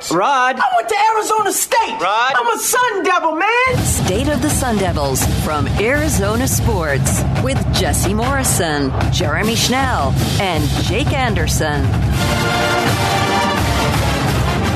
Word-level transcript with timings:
sports. 0.00 0.18
Rod. 0.18 0.56
I 0.58 0.76
went 0.76 0.88
to 0.88 0.96
Arizona 1.14 1.52
State. 1.52 2.00
Rod. 2.00 2.32
I'm 2.34 2.46
a 2.46 2.58
Sun 2.58 3.02
Devil, 3.04 3.36
man. 3.36 3.76
State 3.78 4.28
of 4.28 4.42
the 4.42 4.50
Sun 4.50 4.78
Devils 4.78 5.24
from 5.44 5.66
Arizona 5.78 6.48
Sports 6.48 7.22
with 7.42 7.58
Jesse 7.74 8.14
Morrison, 8.14 8.92
Jeremy 9.12 9.54
Schnell, 9.54 10.12
and 10.40 10.64
Jake 10.84 11.12
Anderson. 11.12 11.84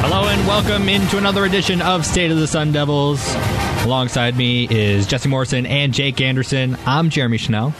Hello 0.02 0.28
and 0.28 0.46
welcome 0.46 0.88
into 0.88 1.18
another 1.18 1.44
edition 1.44 1.80
of 1.82 2.04
State 2.04 2.30
of 2.30 2.38
the 2.38 2.46
Sun 2.46 2.72
Devils. 2.72 3.34
Alongside 3.84 4.36
me 4.36 4.66
is 4.70 5.06
Jesse 5.06 5.28
Morrison 5.28 5.66
and 5.66 5.92
Jake 5.92 6.20
Anderson. 6.20 6.76
I'm 6.86 7.10
Jeremy 7.10 7.38
Schnell. 7.38 7.74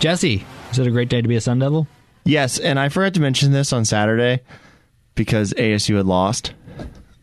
Jesse, 0.00 0.44
is 0.70 0.78
it 0.78 0.86
a 0.86 0.90
great 0.90 1.08
day 1.08 1.22
to 1.22 1.28
be 1.28 1.36
a 1.36 1.40
Sun 1.40 1.58
Devil? 1.58 1.86
Yes, 2.24 2.58
and 2.58 2.78
I 2.78 2.88
forgot 2.88 3.14
to 3.14 3.20
mention 3.20 3.52
this 3.52 3.72
on 3.72 3.84
Saturday 3.84 4.42
because 5.14 5.52
ASU 5.54 5.96
had 5.96 6.06
lost. 6.06 6.54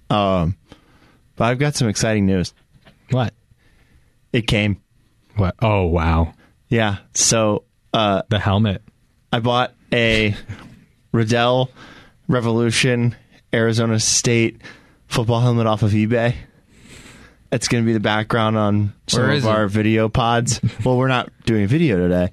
Um, 0.09 0.57
but 1.35 1.45
I've 1.45 1.59
got 1.59 1.75
some 1.75 1.87
exciting 1.87 2.25
news. 2.25 2.53
What? 3.11 3.33
It 4.33 4.47
came. 4.47 4.81
What? 5.35 5.55
Oh, 5.61 5.85
wow. 5.85 6.33
Yeah. 6.67 6.97
So 7.13 7.63
uh, 7.93 8.23
The 8.29 8.39
helmet. 8.39 8.81
I 9.31 9.39
bought 9.39 9.73
a 9.93 10.35
Riddell 11.11 11.71
Revolution 12.27 13.15
Arizona 13.53 13.99
State 13.99 14.61
football 15.07 15.41
helmet 15.41 15.67
off 15.67 15.83
of 15.83 15.91
eBay. 15.91 16.35
It's 17.51 17.67
going 17.67 17.83
to 17.83 17.85
be 17.85 17.93
the 17.93 17.99
background 17.99 18.57
on 18.57 18.93
some 19.07 19.23
Where 19.23 19.31
of 19.31 19.47
our 19.47 19.63
it? 19.65 19.69
video 19.69 20.07
pods. 20.09 20.61
well, 20.85 20.97
we're 20.97 21.07
not 21.07 21.31
doing 21.45 21.65
video 21.67 21.97
today. 21.97 22.31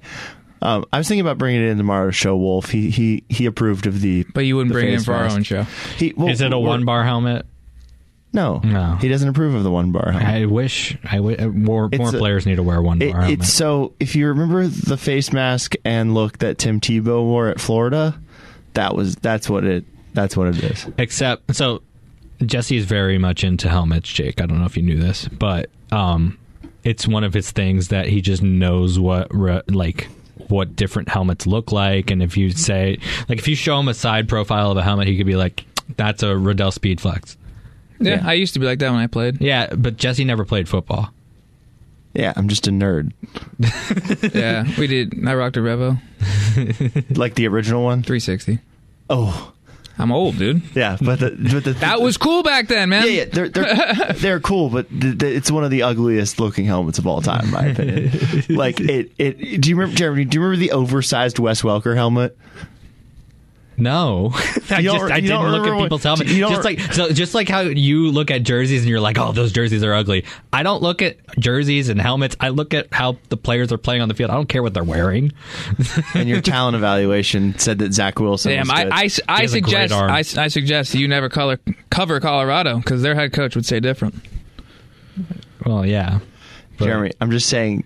Um, 0.61 0.85
I 0.93 0.99
was 0.99 1.07
thinking 1.07 1.21
about 1.21 1.37
bringing 1.39 1.61
it 1.63 1.69
in 1.69 1.77
tomorrow 1.77 2.07
to 2.07 2.11
show 2.11 2.35
Wolf. 2.35 2.69
He 2.69 2.89
he 2.89 3.23
he 3.29 3.45
approved 3.45 3.87
of 3.87 4.01
the. 4.01 4.25
But 4.33 4.41
you 4.41 4.55
wouldn't 4.55 4.73
bring 4.73 4.87
it 4.89 4.93
in 4.93 5.03
for 5.03 5.13
our 5.13 5.25
own 5.25 5.43
show. 5.43 5.63
He, 5.97 6.13
well, 6.15 6.29
Is 6.29 6.41
it 6.41 6.53
a 6.53 6.59
one 6.59 6.85
bar 6.85 7.03
helmet? 7.03 7.45
No, 8.33 8.59
No. 8.63 8.97
He 9.01 9.07
doesn't 9.07 9.29
approve 9.29 9.55
of 9.55 9.63
the 9.63 9.71
one 9.71 9.91
bar 9.91 10.11
helmet. 10.11 10.27
I 10.27 10.45
wish 10.45 10.97
I 11.09 11.15
w- 11.17 11.37
uh, 11.39 11.47
more 11.47 11.89
It's 11.91 11.97
more 11.97 12.09
a- 12.09 12.19
players 12.19 12.45
need 12.45 12.55
to 12.57 12.63
wear 12.63 12.81
one 12.81 13.01
It- 13.01 13.11
bar 13.13 13.21
helmet. 13.21 13.39
it's 13.39 13.51
so 13.53 13.93
if 13.99 14.15
you 14.15 14.27
remember 14.27 14.67
the 14.67 14.97
face 14.97 15.31
mask 15.33 15.75
and 15.85 16.13
look 16.13 16.37
that 16.39 16.57
Tim 16.57 16.79
Tebow 16.79 17.23
wore 17.23 17.47
at 17.47 17.59
Florida, 17.59 18.15
that 18.73 18.95
was 18.95 19.15
that's 19.15 19.49
what 19.49 19.63
it 19.63 19.85
that's 20.13 20.35
what 20.37 20.47
it 20.49 20.63
is. 20.63 20.85
Except, 20.97 21.55
so 21.55 21.81
Jesse 22.45 22.77
is 22.77 22.85
very 22.85 23.17
much 23.17 23.43
into 23.43 23.69
helmets, 23.69 24.11
Jake. 24.11 24.41
I 24.41 24.45
don't 24.45 24.59
know 24.59 24.65
if 24.65 24.75
you 24.77 24.83
knew 24.83 24.99
this, 24.99 25.27
but 25.27 25.69
um, 25.91 26.37
it's 26.83 27.07
one 27.07 27.23
of 27.23 27.33
his 27.33 27.49
things 27.51 27.87
that 27.89 28.07
he 28.07 28.21
just 28.21 28.43
knows 28.43 28.99
what 28.99 29.27
re- 29.33 29.61
like 29.69 30.09
what 30.49 30.75
different 30.75 31.09
helmets 31.09 31.47
look 31.47 31.71
like, 31.71 32.11
and 32.11 32.21
if 32.21 32.35
you 32.37 32.51
say 32.51 32.99
like 33.29 33.39
if 33.39 33.47
you 33.47 33.55
show 33.55 33.79
him 33.79 33.87
a 33.87 33.93
side 33.93 34.27
profile 34.27 34.69
of 34.71 34.77
a 34.77 34.83
helmet, 34.83 35.07
he 35.07 35.17
could 35.17 35.25
be 35.25 35.35
like, 35.35 35.63
"That's 35.95 36.21
a 36.23 36.35
Riddell 36.37 36.71
Speedflex." 36.71 37.35
Yeah, 37.99 38.21
I 38.25 38.33
used 38.33 38.53
to 38.53 38.59
be 38.59 38.65
like 38.65 38.79
that 38.79 38.91
when 38.91 38.99
I 38.99 39.07
played. 39.07 39.41
Yeah, 39.41 39.73
but 39.75 39.97
Jesse 39.97 40.23
never 40.25 40.45
played 40.45 40.67
football. 40.69 41.09
Yeah, 42.13 42.33
I'm 42.35 42.47
just 42.47 42.67
a 42.67 42.71
nerd. 42.71 43.11
yeah, 44.33 44.65
we 44.79 44.87
did. 44.87 45.27
I 45.27 45.35
rocked 45.35 45.57
a 45.57 45.59
Revo 45.59 45.99
Like 47.17 47.35
the 47.35 47.47
original 47.47 47.83
one. 47.83 48.01
360. 48.01 48.59
Oh, 49.09 49.53
I'm 49.99 50.11
old, 50.11 50.37
dude. 50.37 50.61
yeah, 50.75 50.97
but 51.01 51.19
the, 51.19 51.31
but 51.53 51.63
the 51.63 51.73
That 51.79 52.01
was 52.01 52.17
cool 52.17 52.43
back 52.43 52.67
then, 52.67 52.89
man. 52.89 53.03
yeah, 53.05 53.09
yeah, 53.11 53.25
they're 53.25 53.49
they're 53.49 54.13
they're 54.13 54.39
cool, 54.39 54.69
but 54.69 54.89
th- 54.89 55.17
th- 55.19 55.37
it's 55.37 55.49
one 55.51 55.63
of 55.63 55.71
the 55.71 55.83
ugliest 55.83 56.39
looking 56.39 56.65
helmets 56.65 56.97
of 56.99 57.07
all 57.07 57.21
time, 57.21 57.45
in 57.45 57.51
my 57.51 57.65
opinion. 57.67 58.11
like 58.49 58.79
it, 58.79 59.11
it. 59.17 59.61
Do 59.61 59.69
you 59.69 59.75
remember, 59.75 59.95
Jeremy? 59.95 60.25
Do 60.25 60.37
you 60.37 60.43
remember 60.43 60.59
the 60.59 60.71
oversized 60.71 61.39
Wes 61.39 61.61
Welker 61.63 61.95
helmet? 61.95 62.37
No, 63.79 64.31
I 64.71 64.79
You 64.79 64.89
don't- 64.89 64.99
just 64.99 65.11
I 65.11 65.17
you 65.17 65.27
don't 65.29 65.45
didn't 65.45 65.51
look 65.61 65.67
at 65.67 65.79
people's 65.83 66.01
helmets. 66.03 66.31
Just 66.33 66.63
like 66.63 66.79
so, 66.79 67.09
just 67.11 67.35
like 67.35 67.47
how 67.47 67.59
you 67.61 68.09
look 68.11 68.31
at 68.31 68.41
jerseys 68.41 68.81
and 68.81 68.89
you're 68.89 68.99
like, 68.99 69.19
oh, 69.19 69.31
those 69.33 69.51
jerseys 69.51 69.83
are 69.83 69.93
ugly. 69.93 70.25
I 70.51 70.63
don't 70.63 70.81
look 70.81 71.03
at 71.03 71.17
jerseys 71.37 71.87
and 71.89 72.01
helmets. 72.01 72.35
I 72.39 72.49
look 72.49 72.73
at 72.73 72.91
how 72.91 73.17
the 73.29 73.37
players 73.37 73.71
are 73.71 73.77
playing 73.77 74.01
on 74.01 74.07
the 74.07 74.15
field. 74.15 74.31
I 74.31 74.33
don't 74.33 74.49
care 74.49 74.63
what 74.63 74.73
they're 74.73 74.83
wearing. 74.83 75.31
And 76.15 76.27
your 76.27 76.41
talent 76.53 76.75
evaluation 76.75 77.57
said 77.59 77.77
that 77.77 77.93
Zach 77.93 78.19
Wilson. 78.19 78.51
Damn, 78.53 78.61
was 78.61 78.69
I, 78.71 78.83
good. 78.83 78.93
I, 78.93 79.09
I 79.37 79.41
has 79.41 79.51
suggest. 79.51 79.93
I, 79.93 80.17
I 80.43 80.47
suggest 80.47 80.95
you 80.95 81.07
never 81.07 81.29
color, 81.29 81.59
cover 81.91 82.19
Colorado 82.19 82.77
because 82.77 83.03
their 83.03 83.13
head 83.13 83.31
coach 83.31 83.55
would 83.55 83.65
say 83.67 83.79
different. 83.79 84.15
Well, 85.65 85.85
yeah, 85.85 86.19
But- 86.79 86.85
Jeremy, 86.85 87.11
I'm 87.21 87.29
just 87.31 87.47
saying. 87.47 87.83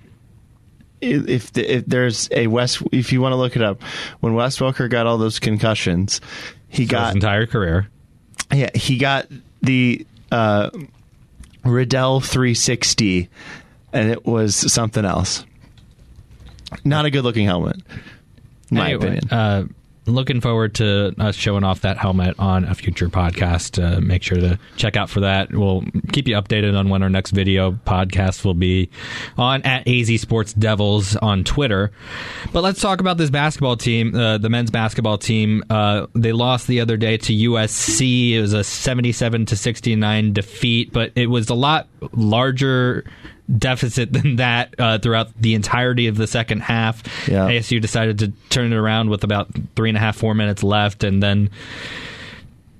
If 1.02 1.54
the, 1.54 1.78
if 1.78 1.86
there's 1.86 2.30
a 2.32 2.48
West, 2.48 2.82
if 2.92 3.12
you 3.12 3.22
want 3.22 3.34
to 3.34 3.38
look 3.38 3.56
it 3.56 3.62
up, 3.62 3.82
when 4.20 4.34
Wes 4.36 4.60
Welker 4.60 4.90
got 4.90 5.08
all 5.08 5.18
those 5.18 5.40
concussions, 5.40 6.22
he 6.70 6.84
his 6.84 6.92
got 6.92 7.08
his 7.08 7.16
entire 7.16 7.46
career. 7.48 7.90
yeah 8.54 8.70
he 8.76 8.98
got 8.98 9.28
the 9.62 10.06
uh, 10.32 10.70
Riddell 11.64 12.22
360, 12.22 13.30
and 13.94 14.10
it 14.10 14.26
was 14.26 14.56
something 14.56 15.06
else. 15.06 15.46
Not 16.86 17.06
a 17.06 17.12
good 17.12 17.24
looking 17.24 17.46
helmet, 17.46 17.78
in 18.70 18.78
my 18.78 18.92
Anyway, 18.92 19.18
opinion. 19.18 19.30
Uh, 19.30 19.66
looking 20.14 20.42
forward 20.42 20.76
to 20.76 21.14
us 21.20 21.36
showing 21.36 21.64
off 21.64 21.82
that 21.82 21.98
helmet 21.98 22.36
on 22.40 22.66
a 22.66 22.76
future 22.76 23.10
podcast. 23.10 23.82
Uh, 23.82 24.00
make 24.02 24.24
sure 24.24 24.38
to 24.38 24.60
check 24.76 24.96
out 24.96 25.10
for 25.10 25.22
that. 25.22 25.52
We'll 25.52 25.84
keep 26.12 26.28
you 26.28 26.36
updated 26.36 26.78
on 26.78 26.90
when 26.90 27.04
our 27.04 27.10
next 27.10 27.32
video 27.32 27.72
podcast 27.72 28.46
will 28.46 28.54
be 28.54 28.90
on 29.38 29.62
at 29.64 29.88
AZ 29.88 30.22
Sports 30.22 30.54
Devils 30.54 31.16
on 31.16 31.44
Twitter. 31.44 31.92
But 32.52 32.64
let's 32.64 32.82
talk 32.82 33.00
about 33.00 33.18
this 33.18 33.30
basketball 33.30 33.78
team, 33.78 34.16
uh, 34.16 34.38
the 34.38 34.50
men's 34.50 34.72
basketball 34.72 35.18
team. 35.18 35.64
Uh, 35.70 36.08
they 36.14 36.32
lost 36.32 36.68
the 36.68 36.82
other 36.82 36.98
day 36.98 37.18
to 37.18 37.34
USC. 37.34 38.32
It 38.34 38.42
was 38.42 38.54
a 38.54 38.64
77 38.64 39.46
to 39.48 39.56
69 39.56 40.34
defeat, 40.34 40.94
but 40.94 41.12
it 41.16 41.28
was 41.28 41.50
a 41.50 41.56
lot 41.56 41.88
larger 42.14 43.06
deficit 43.58 44.14
than 44.14 44.38
that 44.38 44.74
uh, 44.80 44.98
throughout 45.00 45.30
the 45.40 45.54
entirety 45.56 46.08
of 46.08 46.16
the 46.18 46.28
second 46.28 46.62
half. 46.62 47.04
Yeah. 47.28 47.48
ASU 47.50 47.82
decided 47.82 48.20
to 48.20 48.30
turn 48.50 48.72
it 48.72 48.76
around 48.76 49.10
with 49.10 49.24
about 49.24 49.50
three 49.76 49.90
and 49.90 49.98
a 49.98 50.02
half, 50.02 50.16
four 50.18 50.34
minutes 50.34 50.64
left, 50.64 51.04
and 51.04 51.22
then 51.22 51.50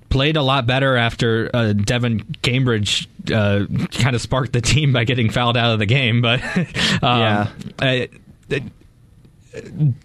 played 0.10 0.36
a 0.38 0.42
lot 0.44 0.66
better 0.68 0.98
after 0.98 1.50
uh, 1.54 1.74
Devan 1.74 2.42
Cambridge 2.42 3.08
uh, 3.34 3.66
kind 3.92 4.16
of 4.16 4.22
sparked 4.22 4.52
the 4.54 4.62
team 4.62 4.92
by 4.94 5.04
getting 5.06 5.30
fouled 5.30 5.56
out 5.58 5.72
of 5.72 5.80
the 5.80 5.86
game. 5.86 6.22
But 6.22 6.42
um, 6.58 7.20
Yeah. 7.20 7.48
uh, 7.82 7.86
it- 8.50 8.64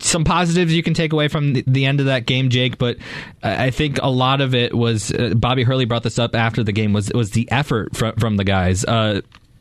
some 0.01 0.25
positives 0.25 0.73
you 0.75 0.83
can 0.83 0.93
take 0.93 1.13
away 1.13 1.29
from 1.29 1.53
the, 1.53 1.87
end 1.87 2.01
of 2.01 2.07
that 2.07 2.27
game, 2.27 2.51
Jake. 2.51 2.79
But 2.79 2.97
I 3.45 3.67
I 3.67 3.71
think 3.71 3.99
a 4.03 4.11
lot 4.11 4.41
of 4.41 4.57
it 4.57 4.75
was 4.75 5.13
uh, 5.13 5.35
Bobby 5.37 5.63
Hurley 5.63 5.85
brought 5.85 6.03
this 6.03 6.19
up 6.19 6.35
after 6.35 6.65
the 6.65 6.73
game 6.73 6.93
was 6.93 7.13
was 7.15 7.31
the 7.31 7.49
effort 7.53 7.97
from 7.97 8.17
from 8.17 8.37
the 8.39 8.43
guys, 8.45 8.85
uh, 8.85 9.21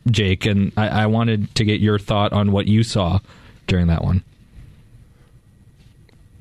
Jake, 0.09 0.45
and 0.45 0.71
I, 0.77 0.88
I 0.88 1.05
wanted 1.07 1.53
to 1.55 1.66
get 1.66 1.81
your 1.81 1.99
thought 1.99 2.33
on 2.33 2.51
what 2.51 2.67
you 2.67 2.83
saw 2.83 3.19
during 3.67 3.88
that 3.88 4.03
one. 4.03 4.23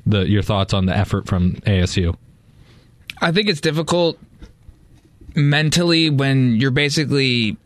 The 0.06 0.28
your 0.28 0.42
thoughts 0.42 0.74
on 0.74 0.86
the 0.86 0.96
effort 0.96 1.26
from 1.26 1.54
ASU. 1.66 2.14
I 3.20 3.32
think 3.32 3.48
it's 3.48 3.60
difficult 3.60 4.18
mentally 5.34 6.10
when 6.10 6.56
you're 6.56 6.70
basically 6.70 7.56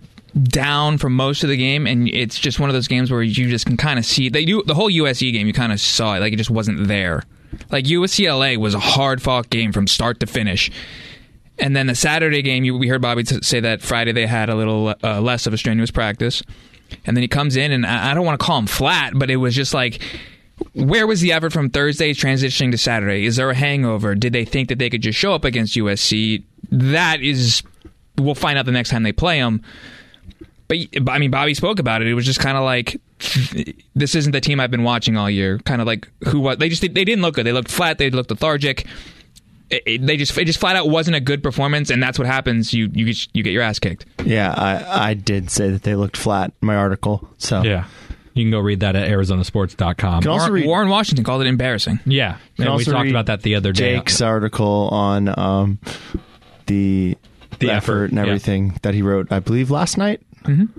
down 0.42 0.98
for 0.98 1.10
most 1.10 1.42
of 1.42 1.48
the 1.48 1.56
game 1.56 1.86
and 1.86 2.08
it's 2.08 2.38
just 2.38 2.60
one 2.60 2.70
of 2.70 2.74
those 2.74 2.86
games 2.86 3.10
where 3.10 3.22
you 3.22 3.48
just 3.48 3.66
can 3.66 3.76
kind 3.76 3.98
of 3.98 4.04
see 4.04 4.28
they 4.28 4.44
do 4.44 4.62
the 4.62 4.74
whole 4.74 4.90
USC 4.90 5.32
game 5.32 5.46
you 5.46 5.52
kind 5.52 5.72
of 5.72 5.80
saw 5.80 6.14
it 6.14 6.20
like 6.20 6.32
it 6.32 6.36
just 6.36 6.50
wasn't 6.50 6.86
there. 6.86 7.22
Like 7.70 7.86
USCLA 7.86 8.56
was 8.56 8.74
a 8.74 8.78
hard 8.78 9.22
fought 9.22 9.50
game 9.50 9.72
from 9.72 9.86
start 9.86 10.20
to 10.20 10.26
finish. 10.26 10.70
And 11.60 11.74
then 11.74 11.86
the 11.86 11.94
Saturday 11.94 12.42
game, 12.42 12.64
you, 12.64 12.76
we 12.76 12.88
heard 12.88 13.02
Bobby 13.02 13.24
t- 13.24 13.40
say 13.42 13.60
that 13.60 13.82
Friday 13.82 14.12
they 14.12 14.26
had 14.26 14.48
a 14.48 14.54
little 14.54 14.94
uh, 15.02 15.20
less 15.20 15.46
of 15.46 15.52
a 15.52 15.58
strenuous 15.58 15.90
practice. 15.90 16.42
And 17.04 17.16
then 17.16 17.22
he 17.22 17.28
comes 17.28 17.56
in, 17.56 17.72
and 17.72 17.84
I, 17.84 18.10
I 18.10 18.14
don't 18.14 18.24
want 18.24 18.38
to 18.38 18.44
call 18.44 18.58
him 18.58 18.66
flat, 18.66 19.12
but 19.16 19.30
it 19.30 19.36
was 19.36 19.54
just 19.54 19.74
like, 19.74 20.02
where 20.72 21.06
was 21.06 21.20
the 21.20 21.32
effort 21.32 21.52
from 21.52 21.70
Thursday 21.70 22.12
transitioning 22.12 22.70
to 22.70 22.78
Saturday? 22.78 23.24
Is 23.24 23.36
there 23.36 23.50
a 23.50 23.54
hangover? 23.54 24.14
Did 24.14 24.32
they 24.32 24.44
think 24.44 24.68
that 24.68 24.78
they 24.78 24.88
could 24.88 25.02
just 25.02 25.18
show 25.18 25.32
up 25.34 25.44
against 25.44 25.74
USC? 25.74 26.42
That 26.70 27.20
is, 27.20 27.62
we'll 28.16 28.34
find 28.34 28.58
out 28.58 28.66
the 28.66 28.72
next 28.72 28.90
time 28.90 29.02
they 29.02 29.12
play 29.12 29.40
them. 29.40 29.62
But 30.68 30.78
I 31.08 31.18
mean, 31.18 31.30
Bobby 31.30 31.54
spoke 31.54 31.78
about 31.78 32.02
it. 32.02 32.08
It 32.08 32.14
was 32.14 32.26
just 32.26 32.40
kind 32.40 32.56
of 32.56 32.64
like, 32.64 33.00
this 33.94 34.14
isn't 34.14 34.32
the 34.32 34.40
team 34.40 34.60
I've 34.60 34.70
been 34.70 34.84
watching 34.84 35.16
all 35.16 35.30
year. 35.30 35.58
Kind 35.60 35.80
of 35.80 35.86
like 35.86 36.08
who 36.26 36.40
was 36.40 36.58
they 36.58 36.68
just 36.68 36.82
they 36.82 36.88
didn't 36.88 37.22
look 37.22 37.34
good. 37.34 37.46
They 37.46 37.52
looked 37.52 37.70
flat. 37.70 37.98
They 37.98 38.10
looked 38.10 38.30
lethargic. 38.30 38.86
It, 39.70 39.82
it- 39.86 40.06
they 40.06 40.16
just 40.16 40.36
it 40.38 40.44
just 40.46 40.58
flat 40.60 40.76
out 40.76 40.88
wasn't 40.88 41.16
a 41.16 41.20
good 41.20 41.42
performance, 41.42 41.90
and 41.90 42.02
that's 42.02 42.18
what 42.18 42.26
happens. 42.26 42.72
You 42.72 42.88
you 42.92 43.04
get- 43.06 43.28
you 43.34 43.42
get 43.42 43.52
your 43.52 43.62
ass 43.62 43.78
kicked. 43.78 44.06
yeah, 44.24 44.52
I 44.56 45.10
I 45.10 45.14
did 45.14 45.50
say 45.50 45.70
that 45.70 45.82
they 45.82 45.94
looked 45.94 46.16
flat 46.16 46.52
in 46.62 46.66
my 46.66 46.76
article. 46.76 47.28
So 47.38 47.62
Yeah. 47.62 47.84
You 48.34 48.44
can 48.44 48.50
go 48.52 48.60
read 48.60 48.80
that 48.80 48.94
at 48.94 49.08
arizonasports.com. 49.10 50.22
Can 50.22 50.30
also 50.30 50.42
Warren, 50.44 50.52
read- 50.52 50.66
Warren 50.66 50.88
Washington 50.88 51.24
called 51.24 51.42
it 51.42 51.48
embarrassing. 51.48 51.98
yeah. 52.06 52.36
And 52.56 52.72
we 52.76 52.84
talked 52.84 53.10
about 53.10 53.26
that 53.26 53.42
the 53.42 53.56
other 53.56 53.72
day. 53.72 53.96
Jake's 53.96 54.20
article 54.20 54.88
on 54.92 55.28
um, 55.36 55.80
the 56.66 57.16
The 57.58 57.70
effort, 57.70 57.76
effort, 57.76 58.04
and 58.10 58.14
yeah. 58.14 58.22
everything 58.22 58.78
that 58.82 58.94
he 58.94 59.02
wrote, 59.02 59.32
I 59.32 59.40
believe, 59.40 59.70
last 59.72 59.98
night. 59.98 60.20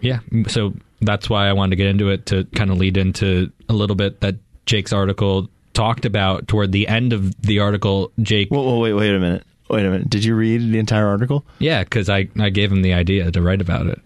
Yeah. 0.02 0.20
So 0.48 0.74
that's 1.02 1.30
why 1.30 1.48
I 1.50 1.54
wanted 1.54 1.72
to 1.72 1.76
get 1.76 1.88
into 1.88 2.10
it 2.10 2.26
to 2.28 2.46
kind 2.56 2.72
of 2.72 2.78
lead 2.78 2.96
into 2.98 3.52
a 3.68 3.74
little 3.74 3.96
bit 3.96 4.22
that 4.22 4.36
Jake's 4.66 4.94
article 4.94 5.50
talked 5.74 6.06
about 6.06 6.48
toward 6.48 6.72
the 6.72 6.88
end 6.88 7.14
of 7.14 7.40
the 7.42 7.60
article. 7.60 8.12
Jake, 8.22 8.50
Well, 8.52 8.66
well 8.66 8.80
wait, 8.80 8.94
wait 8.94 9.14
a 9.14 9.20
minute. 9.20 9.44
Wait 9.70 9.86
a 9.86 9.90
minute. 9.90 10.10
Did 10.10 10.24
you 10.26 10.36
read 10.36 10.72
the 10.72 10.80
entire 10.80 11.08
article? 11.08 11.46
Yeah, 11.60 11.84
because 11.84 12.10
I, 12.10 12.28
I 12.40 12.50
gave 12.50 12.72
him 12.72 12.82
the 12.82 12.94
idea 12.94 13.32
to 13.32 13.42
write 13.42 13.62
about 13.62 13.88
it. 13.88 14.02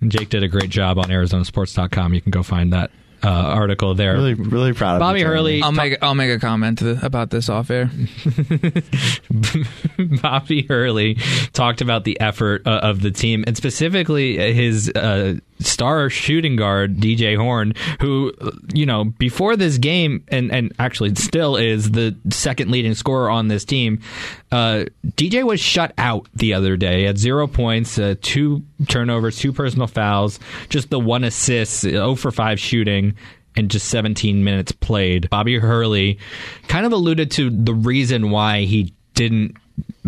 And 0.00 0.12
Jake 0.12 0.28
did 0.28 0.42
a 0.42 0.48
great 0.48 0.70
job 0.70 0.98
on 0.98 1.06
ArizonaSports.com. 1.06 2.14
You 2.14 2.20
can 2.20 2.30
go 2.30 2.42
find 2.42 2.72
that 2.72 2.90
uh, 3.22 3.28
article 3.28 3.94
there. 3.94 4.14
Really, 4.14 4.34
really 4.34 4.72
proud 4.72 4.96
of 4.96 5.00
Bobby. 5.00 5.22
Hurley 5.22 5.62
I'll 5.62 5.72
make 5.72 5.98
I'll 6.02 6.14
make 6.14 6.30
a 6.30 6.38
comment 6.38 6.78
to 6.78 7.04
about 7.04 7.30
this 7.30 7.48
off 7.48 7.70
air. 7.70 7.90
Bobby 10.22 10.62
Hurley 10.62 11.16
talked 11.52 11.80
about 11.80 12.04
the 12.04 12.20
effort 12.20 12.66
uh, 12.66 12.80
of 12.82 13.02
the 13.02 13.10
team 13.10 13.44
and 13.46 13.56
specifically 13.56 14.36
his 14.54 14.90
uh, 14.90 15.34
star 15.60 16.10
shooting 16.10 16.56
guard 16.56 16.96
DJ 16.96 17.36
Horne, 17.36 17.74
who 18.00 18.32
you 18.72 18.86
know 18.86 19.04
before 19.04 19.56
this 19.56 19.78
game 19.78 20.24
and 20.28 20.52
and 20.52 20.72
actually 20.78 21.14
still 21.14 21.56
is 21.56 21.90
the 21.90 22.16
second 22.30 22.70
leading 22.70 22.94
scorer 22.94 23.30
on 23.30 23.48
this 23.48 23.64
team. 23.64 24.00
Uh, 24.50 24.84
DJ 25.06 25.44
was 25.44 25.60
shut 25.60 25.92
out 25.98 26.28
the 26.34 26.54
other 26.54 26.76
day 26.76 27.06
at 27.06 27.18
zero 27.18 27.46
points, 27.46 27.98
uh, 27.98 28.14
two 28.22 28.62
turnovers, 28.88 29.38
two 29.38 29.52
personal 29.52 29.86
fouls, 29.86 30.38
just 30.68 30.90
the 30.90 31.00
one 31.00 31.24
assist, 31.24 31.80
0 31.80 32.14
for 32.14 32.30
five 32.30 32.58
shooting 32.58 33.14
in 33.56 33.68
just 33.68 33.88
17 33.88 34.44
minutes 34.44 34.72
played. 34.72 35.28
Bobby 35.30 35.58
Hurley 35.58 36.18
kind 36.68 36.86
of 36.86 36.92
alluded 36.92 37.30
to 37.32 37.50
the 37.50 37.74
reason 37.74 38.30
why 38.30 38.62
he 38.62 38.94
didn't 39.14 39.56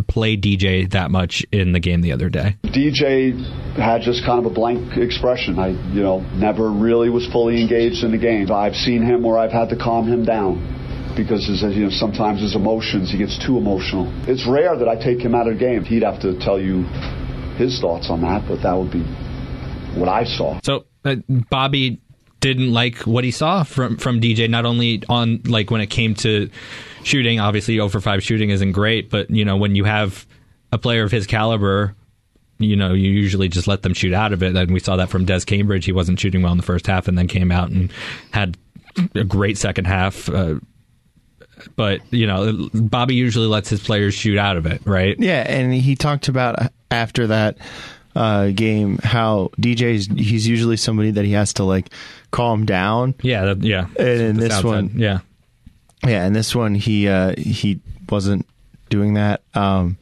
play 0.09 0.37
DJ 0.37 0.91
that 0.91 1.11
much 1.11 1.45
in 1.53 1.73
the 1.73 1.81
game 1.81 2.01
the 2.01 2.13
other 2.13 2.29
day. 2.29 2.57
DJ 2.65 3.33
had 3.77 4.03
just 4.03 4.25
kind 4.25 4.45
of 4.45 4.51
a 4.51 4.55
blank 4.55 4.97
expression. 4.97 5.59
I, 5.59 5.69
you 5.93 6.03
know, 6.03 6.21
never 6.35 6.71
really 6.71 7.11
was 7.11 7.27
fully 7.31 7.61
engaged 7.61 8.03
in 8.05 8.11
the 8.13 8.19
game. 8.19 8.51
I've 8.51 8.75
seen 8.75 9.03
him 9.03 9.23
where 9.23 9.39
I've 9.39 9.53
had 9.53 9.69
to 9.71 9.77
calm 9.77 10.09
him 10.09 10.25
down 10.25 11.15
because 11.17 11.47
his, 11.47 11.63
you 11.63 11.85
know, 11.85 11.91
sometimes 11.91 12.41
his 12.41 12.55
emotions, 12.55 13.11
he 13.11 13.19
gets 13.19 13.39
too 13.45 13.59
emotional. 13.59 14.13
It's 14.29 14.47
rare 14.49 14.77
that 14.77 14.89
I 14.89 14.97
take 14.97 15.21
him 15.21 15.35
out 15.35 15.49
of 15.49 15.55
the 15.55 15.61
game. 15.61 15.85
He'd 15.85 16.03
have 16.03 16.21
to 16.23 16.39
tell 16.39 16.61
you 16.61 16.85
his 17.57 17.81
thoughts 17.81 18.09
on 18.11 18.23
that, 18.23 18.45
but 18.49 18.63
that 18.63 18.73
would 18.73 18.91
be 18.91 19.03
what 19.99 20.09
I 20.09 20.25
saw. 20.25 20.61
So 20.63 20.87
uh, 21.05 21.17
Bobby 21.51 22.01
didn't 22.41 22.73
like 22.73 23.07
what 23.07 23.25
he 23.25 23.31
saw 23.31 23.65
from 23.65 23.99
from 23.99 24.21
DJ. 24.21 24.49
Not 24.49 24.65
only 24.65 25.03
on 25.09 25.43
like 25.45 25.71
when 25.71 25.81
it 25.81 25.89
came 25.89 26.15
to 26.17 26.49
shooting, 27.03 27.41
obviously 27.41 27.79
over 27.81 28.01
five 28.01 28.23
shooting 28.23 28.51
isn't 28.51 28.73
great, 28.73 29.11
but 29.11 29.31
you 29.31 29.45
know 29.45 29.57
when 29.57 29.75
you 29.75 29.85
have 29.85 30.27
a 30.73 30.79
player 30.79 31.03
of 31.05 31.11
his 31.11 31.27
caliber. 31.27 31.95
You 32.63 32.77
know, 32.77 32.93
you 32.93 33.11
usually 33.11 33.49
just 33.49 33.67
let 33.67 33.81
them 33.81 33.95
shoot 33.95 34.13
out 34.13 34.35
of 34.35 34.43
it. 34.43 34.55
And 34.55 34.71
we 34.71 34.81
saw 34.81 34.97
that 34.97 35.09
from 35.09 35.25
Des 35.25 35.41
Cambridge. 35.47 35.87
He 35.87 35.93
wasn't 35.93 36.21
shooting 36.21 36.43
well 36.43 36.53
in 36.53 36.59
the 36.59 36.63
first 36.63 36.87
half, 36.87 37.09
and 37.09 37.17
then 37.17 37.27
came 37.27 37.51
out 37.51 37.71
and 37.71 37.91
had 38.33 38.59
a 39.15 39.25
great 39.25 39.57
second 39.57 39.87
half. 39.87 40.29
Uh, 40.29 40.57
but 41.75 42.01
you 42.13 42.27
know, 42.27 42.69
Bobby 42.75 43.15
usually 43.15 43.47
lets 43.47 43.71
his 43.71 43.83
players 43.83 44.13
shoot 44.13 44.37
out 44.37 44.59
of 44.59 44.67
it, 44.67 44.83
right? 44.85 45.17
Yeah, 45.19 45.43
and 45.49 45.73
he 45.73 45.97
talked 45.97 46.29
about 46.29 46.57
after 46.91 47.29
that 47.29 47.57
uh, 48.15 48.49
game 48.49 48.99
how 48.99 49.51
DJ's 49.59 50.09
he's 50.09 50.47
usually 50.47 50.77
somebody 50.77 51.13
that 51.13 51.25
he 51.25 51.33
has 51.33 51.55
to 51.55 51.65
like 51.65 51.89
calm 52.31 52.67
down. 52.67 53.15
Yeah, 53.23 53.47
that, 53.55 53.63
yeah. 53.65 53.87
And 53.99 54.21
in 54.21 54.37
this 54.37 54.63
one- 54.63 54.93
yeah. 54.97 55.21
Yeah, 56.07 56.25
and 56.25 56.35
this 56.35 56.55
one 56.55 56.75
he 56.75 57.09
uh, 57.09 57.35
he 57.37 57.81
wasn't 58.09 58.47
doing 58.89 59.15
that. 59.15 59.43
Um, 59.55 59.97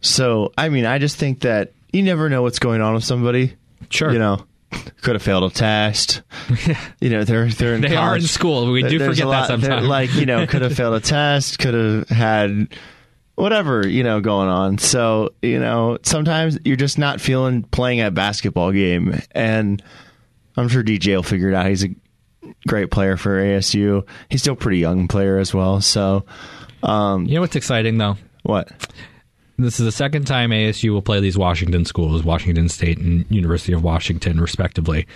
so 0.00 0.52
I 0.56 0.68
mean, 0.68 0.86
I 0.86 0.98
just 0.98 1.16
think 1.16 1.40
that 1.40 1.72
you 1.92 2.02
never 2.02 2.28
know 2.28 2.42
what's 2.42 2.58
going 2.58 2.80
on 2.80 2.94
with 2.94 3.04
somebody. 3.04 3.54
Sure. 3.90 4.10
you 4.12 4.18
know, 4.18 4.44
could 5.02 5.14
have 5.14 5.22
failed 5.22 5.50
a 5.50 5.54
test. 5.54 6.22
you 7.00 7.10
know, 7.10 7.24
they're 7.24 7.48
they're 7.48 7.74
in 7.74 7.82
They 7.82 7.96
are 7.96 8.16
in 8.16 8.22
school. 8.22 8.70
We 8.70 8.82
do 8.82 8.98
There's 8.98 9.18
forget 9.18 9.26
a 9.26 9.30
that 9.30 9.46
sometimes. 9.46 9.86
Like 9.86 10.14
you 10.14 10.26
know, 10.26 10.46
could 10.48 10.62
have 10.62 10.74
failed 10.74 10.94
a 10.94 11.00
test. 11.00 11.58
Could 11.58 11.74
have 11.74 12.08
had 12.08 12.68
whatever 13.34 13.86
you 13.86 14.02
know 14.02 14.20
going 14.20 14.48
on. 14.48 14.78
So 14.78 15.30
you 15.42 15.58
know, 15.60 15.98
sometimes 16.02 16.58
you're 16.64 16.76
just 16.76 16.98
not 16.98 17.20
feeling 17.20 17.62
playing 17.62 18.00
a 18.00 18.10
basketball 18.10 18.72
game, 18.72 19.20
and 19.32 19.82
I'm 20.56 20.68
sure 20.68 20.82
DJ 20.82 21.16
will 21.16 21.22
figure 21.22 21.48
it 21.50 21.54
out. 21.54 21.66
He's 21.66 21.84
a 21.84 21.88
great 22.66 22.90
player 22.90 23.16
for 23.16 23.42
ASU. 23.42 24.06
He's 24.28 24.40
still 24.42 24.54
a 24.54 24.56
pretty 24.56 24.78
young 24.78 25.08
player 25.08 25.38
as 25.38 25.52
well. 25.54 25.80
So 25.80 26.24
um, 26.82 27.26
You 27.26 27.34
know 27.36 27.40
what's 27.42 27.56
exciting 27.56 27.98
though? 27.98 28.16
what? 28.42 28.70
This 29.58 29.78
is 29.78 29.84
the 29.84 29.92
second 29.92 30.26
time 30.26 30.50
ASU 30.50 30.90
will 30.90 31.02
play 31.02 31.20
these 31.20 31.38
Washington 31.38 31.84
schools, 31.84 32.24
Washington 32.24 32.68
State 32.68 32.98
and 32.98 33.24
University 33.30 33.72
of 33.72 33.84
Washington, 33.84 34.40
respectively. 34.40 35.06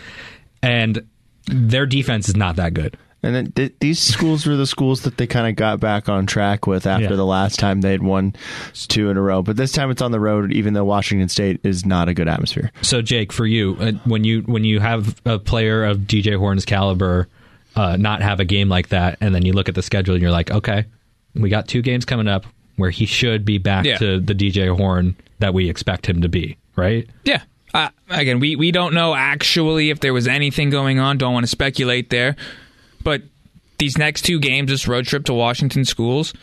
And 0.62 1.04
their 1.46 1.86
defense 1.86 2.28
is 2.28 2.36
not 2.36 2.56
that 2.56 2.74
good. 2.74 2.96
And 3.22 3.34
then 3.34 3.52
th- 3.52 3.72
these 3.80 3.98
schools 3.98 4.46
were 4.46 4.56
the 4.56 4.66
schools 4.66 5.02
that 5.02 5.16
they 5.16 5.26
kind 5.26 5.48
of 5.48 5.56
got 5.56 5.80
back 5.80 6.08
on 6.08 6.26
track 6.26 6.66
with 6.66 6.86
after 6.86 7.04
Yeah. 7.10 7.16
the 7.16 7.24
last 7.26 7.58
time 7.58 7.80
they'd 7.80 8.02
won 8.02 8.34
two 8.74 9.10
in 9.10 9.16
a 9.16 9.20
row. 9.22 9.42
But 9.42 9.56
this 9.56 9.72
time 9.72 9.90
it's 9.90 10.02
on 10.02 10.12
the 10.12 10.20
road, 10.20 10.52
even 10.52 10.74
though 10.74 10.84
Washington 10.84 11.28
State 11.28 11.60
is 11.64 11.84
not 11.84 12.08
a 12.08 12.14
good 12.14 12.28
atmosphere. 12.28 12.70
So, 12.82 13.02
Jake, 13.02 13.32
for 13.32 13.46
you, 13.46 13.76
uh, 13.80 13.92
when 14.04 14.22
you 14.24 14.42
when 14.42 14.64
you 14.64 14.80
have 14.80 15.20
a 15.24 15.38
player 15.38 15.84
of 15.84 16.00
DJ 16.00 16.36
Horne's 16.36 16.64
caliber 16.64 17.26
uh, 17.74 17.96
not 17.96 18.22
have 18.22 18.38
a 18.40 18.44
game 18.44 18.68
like 18.68 18.88
that, 18.88 19.18
and 19.20 19.34
then 19.34 19.44
you 19.44 19.52
look 19.52 19.68
at 19.68 19.74
the 19.74 19.82
schedule 19.82 20.14
and 20.14 20.22
you're 20.22 20.30
like, 20.30 20.50
okay, 20.50 20.84
we 21.34 21.50
got 21.50 21.68
two 21.68 21.82
games 21.82 22.04
coming 22.06 22.26
up 22.28 22.46
where 22.76 22.90
he 22.90 23.04
should 23.06 23.44
be 23.44 23.58
back 23.58 23.84
Yeah. 23.84 23.98
to 23.98 24.18
the 24.20 24.34
DJ 24.34 24.74
Horne 24.74 25.14
that 25.40 25.52
we 25.52 25.68
expect 25.68 26.06
him 26.06 26.22
to 26.22 26.28
be, 26.28 26.56
right? 26.76 27.06
Yeah. 27.24 27.42
Uh, 27.74 27.88
again, 28.08 28.40
we, 28.40 28.56
we 28.56 28.70
don't 28.70 28.94
know 28.94 29.14
actually 29.14 29.90
if 29.90 30.00
there 30.00 30.14
was 30.14 30.26
anything 30.26 30.70
going 30.70 30.98
on. 30.98 31.18
Don't 31.18 31.34
want 31.34 31.44
to 31.44 31.48
speculate 31.50 32.08
there. 32.08 32.36
But 33.06 33.22
these 33.78 33.96
next 33.96 34.22
two 34.22 34.40
games, 34.40 34.68
this 34.68 34.88
road 34.88 35.06
trip 35.06 35.26
to 35.26 35.32
Washington 35.32 35.84
schools, 35.84 36.34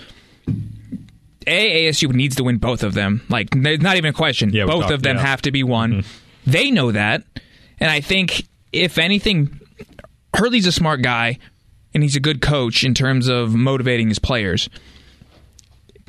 A, 1.46 1.90
ASU 1.90 2.10
needs 2.14 2.38
to 2.38 2.46
win 2.46 2.58
both 2.58 2.84
of 2.84 2.94
them. 2.94 3.22
Like, 3.28 3.50
there's 3.52 3.82
not 3.82 3.98
even 3.98 4.12
a 4.12 4.14
question. 4.14 4.50
Yeah, 4.54 4.64
both 4.66 4.84
talked- 4.84 4.94
of 4.94 5.04
them 5.04 5.18
yeah. 5.18 5.24
have 5.24 5.42
to 5.42 5.52
be 5.52 5.62
won. 5.62 5.92
Mm-hmm. 5.92 6.52
They 6.52 6.72
know 6.72 6.94
that. 6.94 7.24
And 7.82 7.92
I 7.92 8.00
think, 8.00 8.46
if 8.72 8.98
anything, 8.98 9.60
Hurley's 10.34 10.66
a 10.66 10.72
smart 10.72 11.02
guy 11.02 11.38
and 11.94 12.02
he's 12.02 12.16
a 12.16 12.22
good 12.22 12.42
coach 12.42 12.86
in 12.86 12.94
terms 12.94 13.28
of 13.28 13.54
motivating 13.54 14.08
his 14.08 14.20
players. 14.20 14.70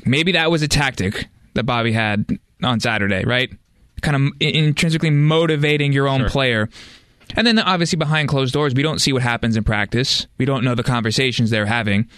Maybe 0.05 0.31
that 0.31 0.51
was 0.51 0.61
a 0.61 0.69
tactic 0.69 1.27
that 1.55 1.65
Bobby 1.65 1.91
had 1.91 2.29
on 2.63 2.79
Saturday, 2.79 3.25
right? 3.25 3.49
Kind 4.01 4.15
of 4.15 4.31
intrinsically 4.39 5.09
motivating 5.09 5.91
your 5.91 6.07
own 6.07 6.21
Sure. 6.21 6.29
player. 6.29 6.69
And 7.35 7.45
then 7.45 7.59
obviously 7.59 7.97
behind 7.97 8.29
closed 8.29 8.53
doors, 8.53 8.73
we 8.73 8.83
don't 8.83 8.99
see 8.99 9.13
what 9.13 9.21
happens 9.21 9.57
in 9.57 9.63
practice. 9.63 10.27
We 10.37 10.45
don't 10.45 10.63
know 10.63 10.75
the 10.75 10.83
conversations 10.83 11.49
they're 11.49 11.65
having. 11.65 12.09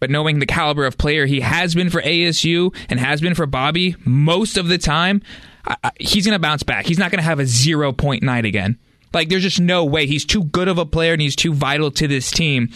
But 0.00 0.10
knowing 0.10 0.38
the 0.38 0.46
caliber 0.46 0.86
of 0.86 0.96
player 0.96 1.26
he 1.26 1.40
has 1.40 1.74
been 1.74 1.90
for 1.90 2.00
ASU 2.00 2.74
and 2.88 3.00
has 3.00 3.20
been 3.20 3.34
for 3.34 3.46
Bobby 3.46 3.96
most 4.04 4.56
of 4.56 4.68
the 4.68 4.78
time, 4.78 5.22
I, 5.64 5.76
I, 5.84 5.90
he's 5.98 6.24
going 6.24 6.34
to 6.34 6.38
bounce 6.38 6.62
back. 6.62 6.86
He's 6.86 6.98
not 6.98 7.10
going 7.10 7.18
to 7.18 7.24
have 7.24 7.40
a 7.40 7.46
zero 7.46 7.92
point 7.92 8.22
night 8.22 8.44
again. 8.44 8.78
Like, 9.12 9.28
there's 9.28 9.42
just 9.42 9.60
no 9.60 9.84
way. 9.84 10.06
He's 10.06 10.24
too 10.24 10.44
good 10.44 10.68
of 10.68 10.78
a 10.78 10.86
player 10.86 11.12
and 11.12 11.22
he's 11.22 11.34
too 11.34 11.52
vital 11.52 11.90
to 11.92 12.06
this 12.06 12.30
team 12.30 12.70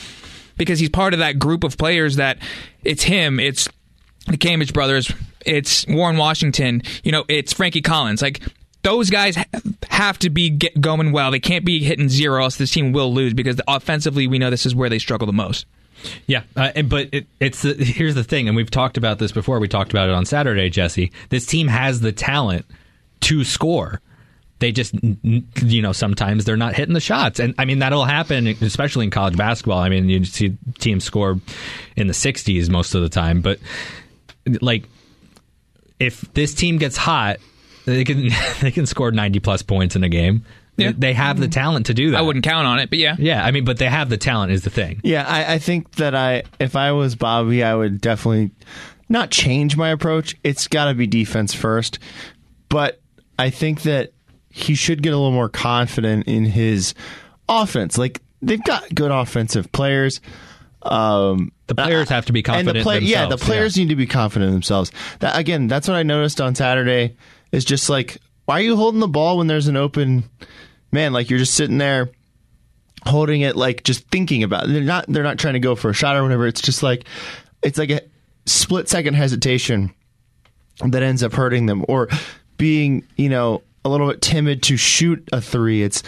because 0.56 0.78
he's 0.78 0.88
part 0.88 1.12
of 1.12 1.20
that 1.20 1.38
group 1.38 1.62
of 1.62 1.76
players 1.76 2.16
that 2.16 2.38
it's 2.82 3.02
him, 3.02 3.38
it's 3.38 3.68
the 4.26 4.36
Cambridge 4.36 4.72
brothers, 4.72 5.12
it's 5.44 5.86
Warren 5.86 6.16
Washington, 6.16 6.82
you 7.04 7.12
know, 7.12 7.24
it's 7.28 7.52
Frankie 7.52 7.82
Collins. 7.82 8.22
Like, 8.22 8.42
those 8.82 9.10
guys 9.10 9.36
have 9.88 10.18
to 10.20 10.30
be 10.30 10.50
going 10.50 11.12
well. 11.12 11.30
They 11.30 11.40
can't 11.40 11.64
be 11.64 11.82
hitting 11.84 12.08
zero, 12.08 12.42
else 12.42 12.56
this 12.56 12.72
team 12.72 12.92
will 12.92 13.12
lose 13.12 13.34
because 13.34 13.60
offensively, 13.68 14.26
we 14.26 14.38
know 14.38 14.50
this 14.50 14.66
is 14.66 14.74
where 14.74 14.88
they 14.88 14.98
struggle 14.98 15.26
the 15.26 15.32
most. 15.32 15.66
Yeah, 16.26 16.42
uh, 16.56 16.72
and- 16.74 16.88
but 16.88 17.08
it, 17.12 17.26
it's 17.38 17.62
here's 17.62 18.14
the 18.16 18.24
thing, 18.24 18.48
and 18.48 18.56
we've 18.56 18.70
talked 18.70 18.96
about 18.96 19.18
this 19.20 19.30
before. 19.30 19.60
We 19.60 19.68
talked 19.68 19.92
about 19.92 20.08
it 20.08 20.14
on 20.14 20.24
Saturday, 20.24 20.68
Jesse. 20.68 21.12
This 21.28 21.46
team 21.46 21.68
has 21.68 22.00
the 22.00 22.10
talent 22.12 22.66
to 23.20 23.44
score. 23.44 24.00
They 24.58 24.70
just, 24.72 24.94
you 25.22 25.82
know, 25.82 25.92
sometimes 25.92 26.44
they're 26.44 26.56
not 26.56 26.74
hitting 26.74 26.94
the 26.94 27.00
shots, 27.00 27.38
and 27.40 27.54
I 27.58 27.64
mean 27.64 27.80
that'll 27.80 28.04
happen, 28.04 28.46
especially 28.46 29.04
in 29.04 29.10
college 29.10 29.36
basketball. 29.36 29.78
I 29.78 29.88
mean, 29.88 30.08
you 30.08 30.24
see 30.24 30.56
teams 30.78 31.04
score 31.04 31.40
in 31.96 32.06
the 32.08 32.12
60s 32.12 32.68
most 32.68 32.94
of 32.94 33.02
the 33.02 33.08
time, 33.08 33.40
but 33.40 33.58
like 34.60 34.84
if 36.00 36.20
this 36.34 36.54
team 36.54 36.78
gets 36.78 36.96
hot, 36.96 37.38
they 37.84 38.04
can 38.04 38.28
they 38.60 38.70
can 38.70 38.86
score 38.86 39.10
90 39.10 39.40
plus 39.40 39.62
points 39.62 39.96
in 39.96 40.04
a 40.04 40.08
game. 40.08 40.44
Yeah. 40.78 40.92
They 40.96 41.12
have 41.12 41.38
the 41.38 41.48
talent 41.48 41.86
to 41.86 41.94
do 41.94 42.12
that. 42.12 42.18
I 42.18 42.22
wouldn't 42.22 42.44
count 42.46 42.66
on 42.66 42.78
it, 42.78 42.88
but 42.88 42.98
yeah. 42.98 43.14
Yeah, 43.18 43.44
I 43.44 43.50
mean, 43.50 43.64
but 43.66 43.76
they 43.76 43.86
have 43.88 44.08
the 44.08 44.16
talent 44.16 44.52
is 44.52 44.62
the 44.62 44.70
thing. 44.70 45.00
Yeah, 45.04 45.24
I, 45.28 45.54
I 45.54 45.58
think 45.58 45.96
that 45.96 46.14
I, 46.14 46.44
if 46.58 46.76
I 46.76 46.92
was 46.92 47.14
Bobby, 47.14 47.62
I 47.62 47.74
would 47.74 48.00
definitely 48.00 48.52
not 49.10 49.30
change 49.30 49.76
my 49.76 49.90
approach. 49.90 50.34
It's 50.42 50.68
got 50.68 50.86
to 50.86 50.94
be 50.94 51.06
defense 51.06 51.52
first, 51.52 51.98
but 52.70 53.02
I 53.38 53.50
think 53.50 53.82
that 53.82 54.12
he 54.48 54.74
should 54.74 55.02
get 55.02 55.10
a 55.12 55.16
little 55.16 55.30
more 55.32 55.50
confident 55.50 56.26
in 56.26 56.46
his 56.46 56.94
offense. 57.50 57.98
Like 57.98 58.22
they've 58.40 58.64
got 58.64 58.94
good 58.94 59.10
offensive 59.10 59.70
players. 59.72 60.22
Um, 60.82 61.52
The 61.66 61.74
players 61.74 62.08
have 62.08 62.26
to 62.26 62.32
be 62.32 62.42
confident. 62.42 62.68
and 62.70 62.80
the 62.80 62.82
confident 62.82 63.02
play- 63.04 63.10
yeah, 63.12 63.22
the 63.24 63.30
themselves, 63.30 63.44
players 63.44 63.76
need 63.76 63.90
to 63.90 63.96
be 63.96 64.06
confident 64.06 64.48
in 64.48 64.52
themselves. 64.54 64.90
That 65.20 65.36
again, 65.38 65.68
that's 65.68 65.86
what 65.86 65.96
I 65.96 66.02
noticed 66.02 66.40
on 66.40 66.54
Saturday. 66.54 67.16
Is 67.52 67.64
just 67.64 67.88
like, 67.90 68.18
why 68.46 68.58
are 68.58 68.62
you 68.62 68.76
holding 68.76 69.00
the 69.00 69.08
ball 69.08 69.38
when 69.38 69.46
there's 69.46 69.68
an 69.68 69.76
open 69.76 70.24
man? 70.90 71.12
Like 71.12 71.30
you're 71.30 71.38
just 71.38 71.54
sitting 71.54 71.78
there 71.78 72.10
holding 73.06 73.42
it, 73.42 73.56
like 73.56 73.84
just 73.84 74.08
thinking 74.08 74.42
about. 74.42 74.64
It. 74.64 74.72
They're 74.72 74.82
not. 74.82 75.06
They're 75.06 75.22
not 75.22 75.38
trying 75.38 75.54
to 75.54 75.60
go 75.60 75.74
for 75.74 75.90
a 75.90 75.94
shot 75.94 76.16
or 76.16 76.22
whatever. 76.22 76.46
It's 76.46 76.62
just 76.62 76.82
like, 76.82 77.04
it's 77.62 77.78
like 77.78 77.90
a 77.90 78.00
split 78.46 78.88
second 78.88 79.14
hesitation 79.14 79.94
that 80.84 81.02
ends 81.02 81.22
up 81.22 81.32
hurting 81.32 81.66
them, 81.66 81.84
or 81.88 82.08
being 82.56 83.06
you 83.16 83.28
know 83.28 83.62
a 83.84 83.88
little 83.88 84.08
bit 84.08 84.22
timid 84.22 84.62
to 84.64 84.76
shoot 84.76 85.28
a 85.32 85.40
three. 85.40 85.82
It's 85.82 86.02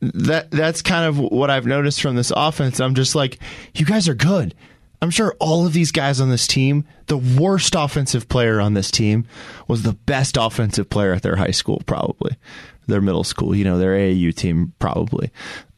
that 0.00 0.50
that's 0.50 0.82
kind 0.82 1.06
of 1.06 1.18
what 1.18 1.50
I've 1.50 1.66
noticed 1.66 2.02
from 2.02 2.16
this 2.16 2.32
offense. 2.34 2.80
I'm 2.80 2.94
just 2.94 3.14
like, 3.14 3.38
you 3.74 3.86
guys 3.86 4.08
are 4.08 4.14
good. 4.14 4.54
I'm 5.02 5.10
sure 5.10 5.34
all 5.40 5.66
of 5.66 5.72
these 5.72 5.90
guys 5.92 6.20
on 6.20 6.30
this 6.30 6.46
team, 6.46 6.86
the 7.06 7.18
worst 7.18 7.74
offensive 7.76 8.28
player 8.28 8.60
on 8.60 8.74
this 8.74 8.90
team 8.90 9.26
was 9.68 9.82
the 9.82 9.92
best 9.92 10.36
offensive 10.40 10.88
player 10.88 11.12
at 11.12 11.22
their 11.22 11.36
high 11.36 11.50
school, 11.50 11.82
probably 11.86 12.36
their 12.86 13.00
middle 13.00 13.24
school, 13.24 13.54
you 13.54 13.64
know, 13.64 13.78
their 13.78 13.94
AAU 13.96 14.34
team, 14.34 14.72
probably. 14.78 15.30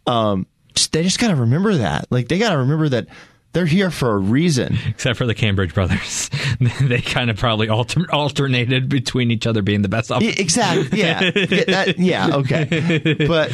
Um, 0.07 0.47
just, 0.75 0.93
they 0.93 1.03
just 1.03 1.19
got 1.19 1.29
to 1.29 1.37
remember 1.37 1.75
that. 1.77 2.07
Like, 2.11 2.29
they 2.29 2.39
got 2.39 2.51
to 2.53 2.59
remember 2.59 2.89
that 2.91 3.09
they're 3.53 3.67
here 3.67 3.91
for 3.91 4.13
a 4.13 4.19
reason. 4.19 4.77
Except 4.89 5.17
for 5.17 5.27
the 5.27 5.35
Cambridge 5.35 5.73
brothers, 5.75 6.29
they 6.81 7.01
kind 7.01 7.31
of 7.31 7.37
probably 7.39 7.69
alter- 7.69 8.11
alternated 8.13 8.89
between 8.89 9.31
each 9.31 9.47
other 9.47 9.63
being 9.63 9.83
the 9.83 9.89
best. 9.89 10.11
Off- 10.13 10.23
exactly. 10.23 10.99
Yeah. 10.99 11.23
yeah, 11.35 11.65
that- 11.65 11.95
yeah, 11.99 12.37
okay. 12.37 13.27
But 13.27 13.53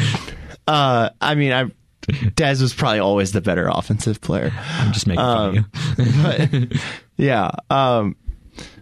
uh, 0.67 1.11
I 1.21 1.35
mean, 1.35 1.53
I 1.53 1.71
Dez 2.02 2.61
was 2.62 2.75
probably 2.75 2.99
always 2.99 3.33
the 3.33 3.40
better 3.40 3.69
offensive 3.69 4.21
player. 4.21 4.52
I'm 4.54 4.92
just 4.92 5.07
making 5.07 5.23
fun 5.23 5.49
of 5.49 5.54
you. 5.54 5.64
Um, 5.99 6.69
but 6.69 6.80
yeah, 7.16 7.50
um, 7.69 8.16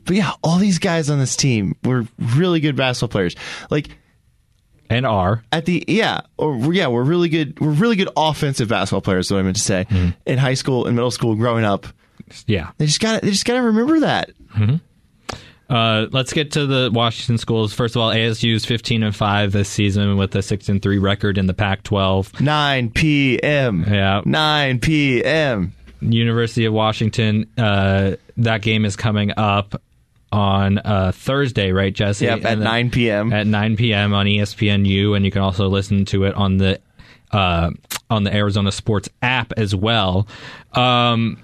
but 0.04 0.16
yeah, 0.16 0.32
all 0.42 0.58
these 0.58 0.78
guys 0.78 1.10
on 1.10 1.18
this 1.18 1.36
team 1.36 1.76
were 1.84 2.06
really 2.18 2.60
good 2.60 2.76
basketball 2.76 3.08
players. 3.08 3.36
Like 3.70 3.88
And 4.88 5.04
are 5.04 5.42
at 5.52 5.66
the 5.66 5.84
yeah, 5.86 6.20
or 6.36 6.72
yeah, 6.72 6.86
we're 6.88 7.04
really 7.04 7.28
good. 7.28 7.60
We're 7.60 7.70
really 7.70 7.96
good 7.96 8.08
offensive 8.16 8.68
basketball 8.68 9.02
players. 9.02 9.26
Is 9.26 9.32
what 9.32 9.40
I 9.40 9.42
meant 9.42 9.56
to 9.56 9.62
say. 9.62 9.86
Mm-hmm. 9.90 10.10
In 10.26 10.38
high 10.38 10.54
school 10.54 10.86
and 10.86 10.96
middle 10.96 11.10
school, 11.10 11.34
growing 11.34 11.64
up, 11.64 11.86
yeah. 12.46 12.70
they 12.78 12.86
just 12.86 13.00
got 13.00 13.22
they 13.22 13.30
just 13.30 13.44
got 13.44 13.54
to 13.54 13.62
remember 13.62 14.00
that. 14.00 14.30
Mm-hmm. 14.56 14.76
Uh, 15.68 16.06
let's 16.12 16.32
get 16.32 16.52
to 16.52 16.66
the 16.66 16.90
Washington 16.92 17.36
schools. 17.38 17.74
First 17.74 17.94
of 17.94 18.02
all, 18.02 18.10
ASU's 18.10 18.64
15 18.64 19.02
and 19.02 19.14
5 19.14 19.52
this 19.52 19.68
season 19.68 20.16
with 20.16 20.34
a 20.34 20.42
6 20.42 20.68
and 20.68 20.80
3 20.80 20.98
record 20.98 21.36
in 21.36 21.46
the 21.46 21.54
Pac-12. 21.54 22.40
9 22.40 22.90
p.m. 22.90 23.84
Yeah. 23.86 24.22
9 24.24 24.80
p.m. 24.80 25.74
University 26.00 26.64
of 26.64 26.72
Washington. 26.72 27.50
Uh, 27.58 28.12
that 28.38 28.62
game 28.62 28.84
is 28.84 28.96
coming 28.96 29.32
up 29.36 29.80
on 30.32 30.78
uh, 30.78 31.12
Thursday, 31.14 31.72
right, 31.72 31.92
Jesse? 31.92 32.26
Yep, 32.26 32.44
at 32.44 32.58
9 32.58 32.90
p.m. 32.90 33.32
At 33.32 33.46
9 33.46 33.76
p.m. 33.76 34.14
on 34.14 34.26
ESPNU, 34.26 35.16
and 35.16 35.24
you 35.24 35.30
can 35.30 35.42
also 35.42 35.68
listen 35.68 36.04
to 36.06 36.24
it 36.24 36.34
on 36.34 36.58
the 36.58 36.80
uh, 37.30 37.70
on 38.08 38.24
the 38.24 38.34
Arizona 38.34 38.72
Sports 38.72 39.08
app 39.20 39.52
as 39.56 39.74
well. 39.74 40.26
Um, 40.72 41.42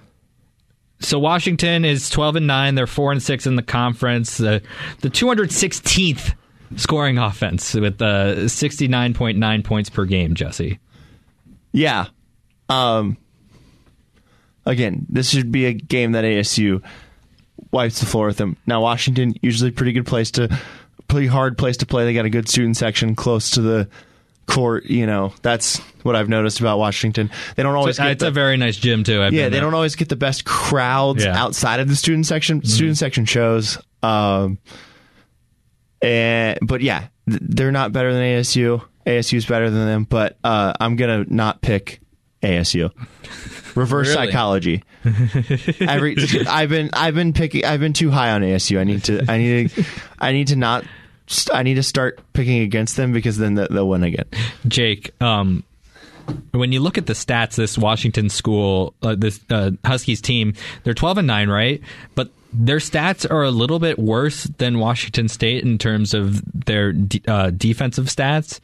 so 1.00 1.18
Washington 1.18 1.84
is 1.84 2.08
12 2.10 2.36
and 2.36 2.46
9. 2.46 2.74
They're 2.74 2.86
4 2.86 3.12
and 3.12 3.22
6 3.22 3.46
in 3.46 3.56
the 3.56 3.62
conference. 3.62 4.38
The 4.38 4.62
216th 5.02 6.34
scoring 6.76 7.18
offense 7.18 7.74
with 7.74 8.00
uh, 8.00 8.36
69.9 8.36 9.64
points 9.64 9.90
per 9.90 10.04
game, 10.04 10.34
Jesse. 10.34 10.78
Yeah. 11.72 12.06
Um, 12.68 13.16
again, 14.64 15.06
this 15.08 15.30
should 15.30 15.52
be 15.52 15.66
a 15.66 15.72
game 15.72 16.12
that 16.12 16.24
ASU 16.24 16.82
wipes 17.70 18.00
the 18.00 18.06
floor 18.06 18.26
with 18.26 18.38
them. 18.38 18.56
Now, 18.66 18.80
Washington, 18.80 19.34
usually 19.42 19.70
pretty 19.70 19.92
good 19.92 20.06
place 20.06 20.30
to, 20.32 20.56
pretty 21.08 21.26
hard 21.26 21.58
place 21.58 21.76
to 21.78 21.86
play. 21.86 22.04
They 22.04 22.14
got 22.14 22.24
a 22.24 22.30
good 22.30 22.48
student 22.48 22.76
section 22.76 23.14
close 23.14 23.50
to 23.50 23.60
the 23.60 23.88
court. 24.46 24.86
You 24.86 25.06
know, 25.06 25.32
that's 25.42 25.78
what 26.02 26.16
I've 26.16 26.28
noticed 26.28 26.60
about 26.60 26.78
Washington. 26.78 27.30
They 27.56 27.62
don't 27.62 27.74
always 27.74 27.96
So, 27.96 28.02
get 28.04 28.12
it's 28.12 28.20
the, 28.22 28.28
a 28.28 28.30
very 28.32 28.56
nice 28.56 28.76
gym 28.76 29.04
too. 29.04 29.22
I've 29.22 29.32
yeah, 29.32 29.48
they 29.48 29.60
don't 29.60 29.74
always 29.74 29.96
get 29.96 30.08
the 30.08 30.16
best 30.16 30.44
crowds 30.44 31.24
Yeah. 31.24 31.30
Mm-hmm. 31.30 31.38
outside 31.42 31.80
of 31.80 31.88
the 31.88 31.96
student 31.96 32.26
section. 32.26 32.64
Student 32.64 32.98
section 32.98 33.24
shows. 33.24 33.78
Um, 34.02 34.58
and 36.02 36.58
but 36.62 36.80
yeah, 36.82 37.08
they're 37.26 37.72
not 37.72 37.92
better 37.92 38.12
than 38.12 38.22
ASU. 38.22 38.82
ASU's 39.06 39.46
better 39.46 39.70
than 39.70 39.86
them, 39.86 40.04
but 40.04 40.38
uh, 40.44 40.72
I'm 40.80 40.96
gonna 40.96 41.24
not 41.28 41.60
pick 41.62 42.00
ASU. 42.42 42.90
Reverse 43.76 44.08
Really? 44.14 44.26
psychology. 44.28 44.84
Every 45.80 46.16
I've 46.48 46.68
been 46.70 46.90
I've 46.92 47.14
been 47.14 47.32
picking 47.32 47.64
I've 47.64 47.80
been 47.80 47.92
too 47.92 48.10
high 48.10 48.30
on 48.32 48.42
ASU. 48.42 48.78
I 48.78 48.84
need 48.84 49.04
to 49.04 49.24
I 49.28 49.38
need 49.38 49.70
to 49.70 49.84
I 50.18 50.32
need 50.32 50.48
to 50.48 50.56
not 50.56 50.84
st- 51.26 51.56
I 51.56 51.62
need 51.62 51.74
to 51.74 51.82
start 51.82 52.20
picking 52.32 52.60
against 52.60 52.96
them 52.96 53.12
because 53.12 53.38
then 53.38 53.54
they'll, 53.54 53.88
win 53.88 54.02
again. 54.04 54.26
Jake, 54.66 55.10
um, 55.22 55.64
when 56.52 56.72
you 56.72 56.80
look 56.80 56.98
at 56.98 57.06
the 57.06 57.12
stats, 57.12 57.56
this 57.56 57.76
Washington 57.76 58.28
school, 58.28 58.94
uh, 59.02 59.14
this 59.14 59.40
uh, 59.50 59.72
Huskies 59.84 60.20
team, 60.20 60.54
they're 60.82 60.94
12 60.94 61.18
and 61.18 61.26
9, 61.26 61.48
right? 61.48 61.80
But 62.14 62.30
their 62.52 62.78
stats 62.78 63.28
are 63.30 63.42
a 63.42 63.50
little 63.50 63.78
bit 63.78 63.98
worse 63.98 64.44
than 64.44 64.78
Washington 64.78 65.28
State 65.28 65.64
in 65.64 65.78
terms 65.78 66.14
of 66.14 66.42
their 66.66 66.92
de- 66.92 67.22
uh, 67.26 67.50
defensive 67.50 68.06
stats. 68.06 68.60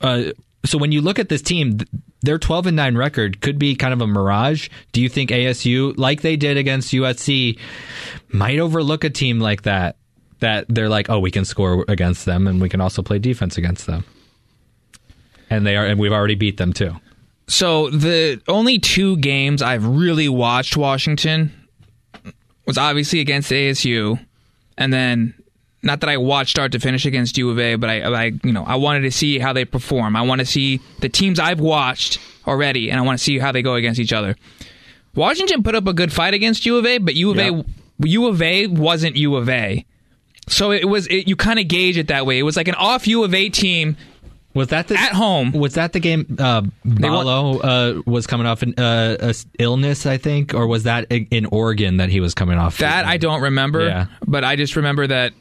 Uh, 0.00 0.32
so 0.64 0.78
when 0.78 0.92
you 0.92 1.00
look 1.00 1.18
at 1.18 1.28
this 1.28 1.42
team, 1.42 1.78
their 2.22 2.38
12 2.38 2.68
and 2.68 2.76
9 2.76 2.96
record 2.96 3.40
could 3.40 3.58
be 3.58 3.74
kind 3.74 3.92
of 3.92 4.00
a 4.00 4.06
mirage. 4.06 4.68
Do 4.92 5.00
you 5.02 5.08
think 5.08 5.30
ASU, 5.30 5.96
like 5.98 6.22
they 6.22 6.36
did 6.36 6.56
against 6.56 6.92
USC, 6.92 7.58
might 8.28 8.60
overlook 8.60 9.02
a 9.02 9.10
team 9.10 9.40
like 9.40 9.62
that? 9.62 9.96
That 10.42 10.66
they're 10.68 10.90
like, 10.90 11.08
oh, 11.08 11.18
we 11.18 11.30
can 11.30 11.44
score 11.44 11.84
against 11.88 12.26
them, 12.26 12.46
and 12.46 12.60
we 12.60 12.68
can 12.68 12.80
also 12.80 13.02
play 13.02 13.18
defense 13.18 13.56
against 13.56 13.86
them 13.86 14.04
and 15.52 15.66
they 15.66 15.76
are 15.76 15.84
and 15.84 16.00
we've 16.00 16.12
already 16.12 16.34
beat 16.34 16.56
them 16.56 16.72
too. 16.72 16.96
So 17.46 17.90
the 17.90 18.40
only 18.48 18.78
two 18.78 19.16
games 19.18 19.60
I've 19.60 19.84
really 19.84 20.28
watched 20.28 20.76
Washington 20.76 21.52
was 22.66 22.78
obviously 22.78 23.20
against 23.20 23.50
ASU, 23.50 24.18
and 24.78 24.92
then 24.92 25.34
not 25.82 26.00
that 26.00 26.08
I 26.08 26.16
watched 26.16 26.50
start 26.52 26.72
to 26.72 26.78
finish 26.78 27.04
against 27.04 27.36
U 27.36 27.50
of 27.50 27.58
A, 27.58 27.74
but 27.74 27.90
I, 27.90 28.00
I 28.02 28.24
you 28.42 28.52
know 28.52 28.64
I 28.64 28.76
wanted 28.76 29.00
to 29.02 29.10
see 29.10 29.38
how 29.38 29.52
they 29.52 29.66
perform. 29.66 30.16
I 30.16 30.22
want 30.22 30.40
to 30.40 30.46
see 30.46 30.80
the 31.00 31.08
teams 31.10 31.38
I've 31.38 31.60
watched 31.60 32.18
already, 32.46 32.90
and 32.90 32.98
I 32.98 33.02
want 33.02 33.18
to 33.18 33.24
see 33.24 33.38
how 33.38 33.52
they 33.52 33.62
go 33.62 33.74
against 33.74 34.00
each 34.00 34.12
other. 34.12 34.36
Washington 35.14 35.62
put 35.62 35.74
up 35.74 35.86
a 35.86 35.92
good 35.92 36.12
fight 36.12 36.32
against 36.32 36.64
U 36.64 36.78
of 36.78 36.86
A, 36.86 36.96
but 36.96 37.14
U 37.14 37.30
of 37.30 37.36
Yep. 37.36 37.66
A 38.02 38.08
U 38.08 38.26
of 38.26 38.40
A 38.40 38.68
wasn't 38.68 39.16
U 39.16 39.36
of 39.36 39.50
A. 39.50 39.84
So 40.48 40.70
it 40.72 40.84
was 40.88 41.06
it, 41.06 41.28
you 41.28 41.36
kind 41.36 41.58
of 41.58 41.68
gauge 41.68 41.96
it 41.98 42.08
that 42.08 42.26
way. 42.26 42.38
It 42.38 42.42
was 42.42 42.56
like 42.56 42.68
an 42.68 42.74
off 42.74 43.06
U 43.06 43.22
of 43.24 43.32
A 43.34 43.48
team 43.48 43.96
Was 44.54 44.68
that 44.68 44.88
the 44.88 44.96
at 44.98 45.12
home. 45.12 45.52
Was 45.52 45.74
that 45.74 45.92
the 45.92 46.00
game? 46.00 46.36
Uh, 46.38 46.62
Ballo 46.84 47.58
uh, 47.60 48.02
was 48.04 48.26
coming 48.26 48.46
off 48.46 48.62
an 48.62 48.74
uh, 48.78 49.32
illness, 49.58 50.04
I 50.04 50.18
think, 50.18 50.52
or 50.52 50.66
was 50.66 50.82
that 50.82 51.06
in 51.10 51.46
Oregon 51.46 51.98
that 51.98 52.10
he 52.10 52.20
was 52.20 52.34
coming 52.34 52.58
off? 52.58 52.78
That 52.78 53.04
I 53.06 53.16
don't 53.16 53.40
remember, 53.42 53.86
Yeah. 53.86 54.06
but 54.26 54.44
I 54.44 54.56
just 54.56 54.76
remember 54.76 55.06
that 55.06 55.32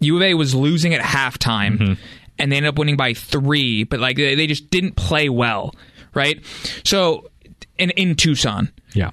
U 0.00 0.16
of 0.16 0.22
A 0.22 0.34
was 0.34 0.54
losing 0.54 0.94
at 0.94 1.00
halftime, 1.00 1.78
Mm-hmm. 1.78 1.92
and 2.38 2.52
they 2.52 2.56
ended 2.58 2.68
up 2.68 2.78
winning 2.78 2.96
by 2.96 3.14
three. 3.14 3.84
But 3.84 4.00
like 4.00 4.16
they 4.16 4.34
they 4.34 4.46
just 4.46 4.70
didn't 4.70 4.96
play 4.96 5.28
well, 5.30 5.74
right? 6.14 6.40
So 6.84 7.30
in 7.78 7.90
in 7.90 8.14
Tucson, 8.14 8.70
Yeah, 8.94 9.10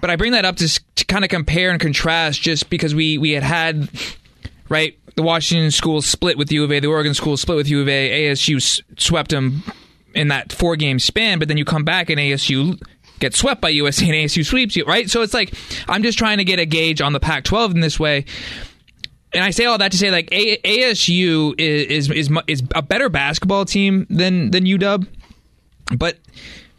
but 0.00 0.10
I 0.10 0.16
bring 0.16 0.32
that 0.32 0.44
up 0.44 0.56
to, 0.56 0.68
to 0.96 1.04
kind 1.06 1.24
of 1.24 1.30
compare 1.30 1.70
and 1.70 1.80
contrast, 1.80 2.42
just 2.42 2.68
because 2.68 2.94
we 2.94 3.16
we 3.18 3.30
had 3.30 3.44
had 3.44 3.88
right 4.68 4.98
the 5.16 5.22
Washington 5.22 5.70
school 5.70 6.02
split 6.02 6.36
with 6.36 6.50
U 6.50 6.64
of 6.64 6.72
A, 6.72 6.80
the 6.80 6.88
Oregon 6.88 7.14
school 7.14 7.36
split 7.36 7.56
with 7.56 7.68
U 7.68 7.80
of 7.82 7.88
A, 7.88 8.30
ASU 8.30 8.82
swept 8.98 9.30
them 9.30 9.62
in 10.14 10.28
that 10.28 10.52
four 10.52 10.76
game 10.76 10.98
span, 10.98 11.38
but 11.38 11.48
then 11.48 11.56
you 11.56 11.64
come 11.64 11.84
back 11.84 12.10
and 12.10 12.18
ASU 12.18 12.80
get 13.20 13.34
swept 13.34 13.60
by 13.60 13.72
USC 13.72 14.02
and 14.02 14.12
ASU 14.12 14.44
sweeps 14.44 14.74
you, 14.76 14.84
right? 14.84 15.08
So 15.08 15.22
it's 15.22 15.34
like 15.34 15.54
I'm 15.88 16.02
just 16.02 16.18
trying 16.18 16.38
to 16.38 16.44
get 16.44 16.58
a 16.58 16.66
gauge 16.66 17.00
on 17.00 17.12
the 17.12 17.20
Pac-12 17.20 17.74
in 17.74 17.80
this 17.80 17.98
way. 18.00 18.24
And 19.32 19.42
I 19.42 19.50
say 19.50 19.64
all 19.64 19.78
that 19.78 19.90
to 19.92 19.98
say, 19.98 20.10
like 20.12 20.28
a- 20.32 20.58
ASU 20.58 21.54
is, 21.58 22.08
is 22.08 22.30
is 22.30 22.38
is 22.46 22.62
a 22.74 22.82
better 22.82 23.08
basketball 23.08 23.64
team 23.64 24.06
than 24.08 24.50
than 24.52 24.64
UW, 24.64 25.06
but 25.96 26.18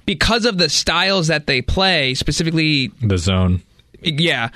because 0.05 0.45
of 0.45 0.57
the 0.57 0.69
styles 0.69 1.27
that 1.27 1.47
they 1.47 1.61
play, 1.61 2.13
specifically 2.13 2.91
the 3.01 3.17
zone. 3.17 3.61
yeah. 4.01 4.49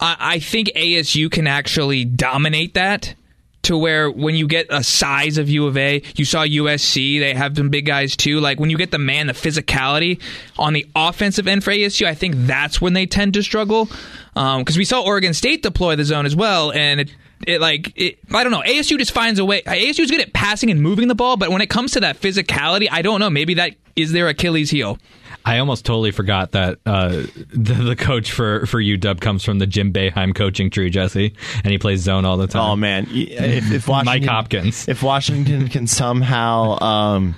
I, 0.00 0.16
I 0.18 0.38
think 0.40 0.70
ASU 0.74 1.30
can 1.30 1.46
actually 1.46 2.04
dominate 2.04 2.74
that 2.74 3.14
to 3.62 3.76
where 3.76 4.10
when 4.10 4.34
you 4.34 4.46
get 4.46 4.66
a 4.70 4.82
size 4.82 5.36
of 5.36 5.48
U 5.50 5.66
of 5.66 5.76
A, 5.76 6.02
you 6.16 6.24
saw 6.24 6.44
USC, 6.44 7.20
they 7.20 7.34
have 7.34 7.56
some 7.56 7.68
big 7.68 7.84
guys 7.84 8.16
too. 8.16 8.40
Like 8.40 8.58
when 8.58 8.70
you 8.70 8.78
get 8.78 8.90
the 8.90 8.98
man, 8.98 9.26
the 9.26 9.34
physicality 9.34 10.20
on 10.58 10.72
the 10.72 10.86
offensive 10.96 11.46
end 11.46 11.62
for 11.62 11.70
ASU, 11.70 12.06
I 12.06 12.14
think 12.14 12.34
that's 12.36 12.80
when 12.80 12.94
they 12.94 13.06
tend 13.06 13.34
to 13.34 13.42
struggle. 13.42 13.88
Um, 14.34 14.62
because 14.62 14.78
we 14.78 14.84
saw 14.84 15.02
Oregon 15.02 15.34
State 15.34 15.62
deploy 15.62 15.96
the 15.96 16.04
zone 16.04 16.24
as 16.24 16.34
well, 16.34 16.72
and 16.72 17.00
it, 17.00 17.14
it 17.46 17.60
like 17.60 17.92
it, 17.96 18.18
I 18.32 18.42
don't 18.42 18.52
know. 18.52 18.62
ASU 18.62 18.98
just 18.98 19.12
finds 19.12 19.38
a 19.38 19.44
way. 19.44 19.62
ASU 19.62 20.00
is 20.00 20.10
good 20.10 20.20
at 20.20 20.32
passing 20.32 20.70
and 20.70 20.82
moving 20.82 21.08
the 21.08 21.14
ball, 21.14 21.36
but 21.36 21.50
when 21.50 21.62
it 21.62 21.68
comes 21.68 21.92
to 21.92 22.00
that 22.00 22.20
physicality, 22.20 22.88
I 22.90 23.02
don't 23.02 23.20
know. 23.20 23.30
Maybe 23.30 23.54
that 23.54 23.74
is 23.96 24.12
their 24.12 24.28
Achilles 24.28 24.70
heel. 24.70 24.98
I 25.44 25.58
almost 25.58 25.86
totally 25.86 26.10
forgot 26.10 26.52
that 26.52 26.78
uh, 26.84 27.08
the, 27.52 27.74
the 27.74 27.96
coach 27.96 28.30
for, 28.30 28.66
for 28.66 28.80
UW 28.80 29.20
comes 29.20 29.42
from 29.42 29.58
the 29.58 29.66
Jim 29.66 29.92
Boeheim 29.92 30.34
coaching 30.34 30.70
tree, 30.70 30.90
Jesse, 30.90 31.34
and 31.64 31.72
he 31.72 31.78
plays 31.78 32.00
zone 32.00 32.24
all 32.24 32.36
the 32.36 32.46
time. 32.46 32.62
Oh 32.62 32.76
man, 32.76 33.06
if, 33.10 33.72
if 33.72 33.88
Washington, 33.88 34.04
Mike 34.04 34.24
Hopkins. 34.30 34.88
if 34.88 35.02
Washington 35.02 35.68
can 35.68 35.86
somehow 35.86 36.78
um, 36.80 37.34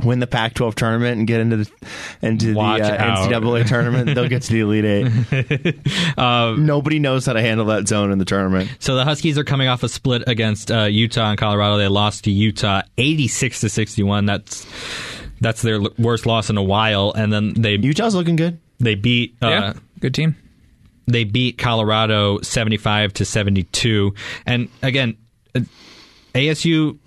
win 0.00 0.18
the 0.18 0.26
Pac-12 0.26 0.74
tournament 0.74 1.18
and 1.18 1.26
get 1.26 1.40
into 1.40 1.56
the 1.58 1.70
into 2.22 2.54
the 2.54 2.60
uh. 2.60 3.16
NCAA 3.28 3.66
tournament, 3.66 4.14
they'll 4.14 4.28
get 4.28 4.42
to 4.42 4.52
the 4.52 4.60
Elite 4.60 4.84
Eight. 4.84 5.76
Um, 6.18 6.66
Nobody 6.66 6.98
knows 6.98 7.26
how 7.26 7.32
to 7.32 7.40
handle 7.40 7.66
that 7.66 7.88
zone 7.88 8.12
in 8.12 8.18
the 8.18 8.24
tournament. 8.24 8.70
So 8.78 8.96
the 8.96 9.04
Huskies 9.04 9.38
are 9.38 9.44
coming 9.44 9.68
off 9.68 9.82
a 9.82 9.88
split 9.88 10.24
against 10.26 10.70
uh, 10.70 10.84
Utah 10.84 11.30
and 11.30 11.38
Colorado. 11.38 11.78
They 11.78 11.88
lost 11.88 12.24
to 12.24 12.30
Utah 12.30 12.82
86 12.98 13.60
to 13.60 13.68
61. 13.68 14.26
That's 14.26 14.66
that's 15.40 15.62
their 15.62 15.76
l- 15.76 15.88
worst 15.98 16.26
loss 16.26 16.50
in 16.50 16.56
a 16.56 16.62
while. 16.62 17.12
And 17.16 17.32
then 17.32 17.54
they 17.54 17.74
Utah's 17.76 18.14
looking 18.14 18.36
good. 18.36 18.60
they 18.78 18.94
beat 18.94 19.36
uh, 19.42 19.48
yeah, 19.48 19.72
good 20.00 20.14
team. 20.14 20.36
they 21.06 21.24
beat 21.24 21.58
Colorado 21.58 22.40
75 22.40 23.14
to 23.14 23.24
72. 23.24 24.14
And 24.46 24.68
again, 24.82 25.16
uh, 25.54 25.60
ASU 26.34 26.98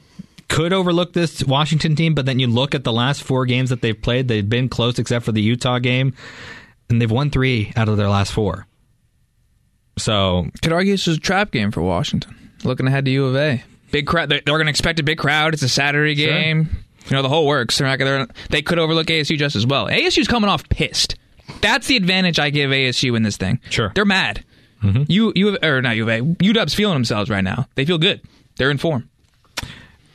could 0.48 0.74
overlook 0.74 1.14
this 1.14 1.44
Washington 1.44 1.96
team, 1.96 2.14
but 2.14 2.26
then 2.26 2.40
you 2.40 2.48
look 2.48 2.76
at 2.76 2.84
the 2.84 2.94
last 2.94 3.24
four 3.24 3.46
games 3.46 3.70
that 3.70 3.82
they've 3.82 4.00
played, 4.00 4.28
they've 4.28 4.48
been 4.48 4.70
close 4.70 5.00
except 5.00 5.26
for 5.26 5.32
the 5.32 5.42
Utah 5.42 5.80
game, 5.80 6.14
and 6.90 7.02
they've 7.02 7.12
won 7.12 7.30
three 7.30 7.72
out 7.76 7.90
of 7.90 7.98
their 7.98 8.10
last 8.10 8.32
four. 8.32 8.68
So 9.98 10.48
Could 10.62 10.74
argue 10.74 10.94
this 10.94 11.08
is 11.08 11.18
a 11.18 11.22
trap 11.22 11.52
game 11.52 11.72
for 11.72 11.82
Washington. 11.82 12.52
Looking 12.64 12.88
ahead 12.88 13.06
to 13.06 13.12
U 13.12 13.26
of 13.26 13.36
A, 13.36 13.64
big 13.92 14.08
crowd. 14.08 14.30
They're, 14.30 14.42
they're 14.46 14.56
going 14.56 14.66
to 14.66 14.72
expect 14.72 15.00
a 15.00 15.04
big 15.04 15.18
crowd. 15.18 15.54
It's 15.54 15.64
a 15.64 15.70
Saturday 15.70 16.16
game. 16.16 16.70
You 17.08 17.12
know 17.16 17.22
the 17.22 17.30
whole 17.30 17.46
works. 17.46 17.78
They're 17.78 17.88
not 17.88 18.00
gonna, 18.00 18.28
they 18.50 18.64
could 18.64 18.80
overlook 18.80 19.08
ASU 19.08 19.38
just 19.38 19.56
as 19.56 19.66
well. 19.66 19.88
ASU's 19.88 20.28
coming 20.28 20.50
off 20.50 20.68
pissed. 20.70 21.16
That's 21.62 21.86
the 21.88 21.96
advantage 21.98 22.40
I 22.40 22.50
give 22.50 22.72
ASU 22.72 23.16
in 23.16 23.22
this 23.22 23.38
thing. 23.38 23.60
Sure. 23.70 23.92
they're 23.94 24.06
mad. 24.06 24.44
Mm-hmm. 24.84 25.04
You 25.08 25.32
you 25.36 25.58
or 25.62 25.82
not 25.84 25.96
U 25.96 26.04
of 26.04 26.10
A. 26.10 26.22
UW's 26.22 26.74
feeling 26.74 26.96
themselves 26.96 27.30
right 27.30 27.44
now. 27.44 27.68
They 27.76 27.86
feel 27.86 28.00
good. 28.00 28.22
They're 28.58 28.72
in 28.72 28.78
form. 28.80 29.08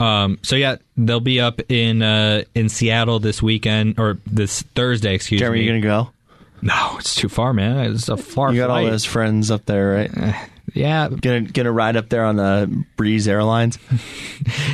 Um, 0.01 0.39
so 0.43 0.57
yeah, 0.57 0.77
they'll 0.97 1.21
be 1.21 1.41
up 1.41 1.61
in 1.71 2.03
uh, 2.03 2.45
in 2.55 2.69
Seattle 2.69 3.21
this 3.21 3.43
weekend 3.43 3.99
or 3.99 4.19
this 4.27 4.63
Thursday. 4.63 5.15
Excuse 5.15 5.39
me. 5.39 5.41
Jeremy, 5.41 5.59
me. 5.59 5.65
you 5.65 5.71
gonna 5.71 5.81
go? 5.81 6.11
No, 6.63 6.97
it's 6.99 7.15
too 7.15 7.29
far, 7.29 7.53
man. 7.53 7.93
It's 7.93 8.09
a 8.09 8.17
far. 8.17 8.53
You 8.53 8.61
got 8.61 8.71
all 8.71 8.81
flight. 8.81 8.91
those 8.91 9.05
friends 9.05 9.51
up 9.51 9.67
there, 9.67 10.11
right? 10.11 10.51
Yeah. 10.75 11.09
Gonna 11.09 11.43
gonna 11.43 11.73
ride 11.73 11.97
up 11.97 12.09
there 12.09 12.25
on 12.25 12.37
the 12.37 12.85
Breeze 12.97 13.27
Airlines. 13.29 13.79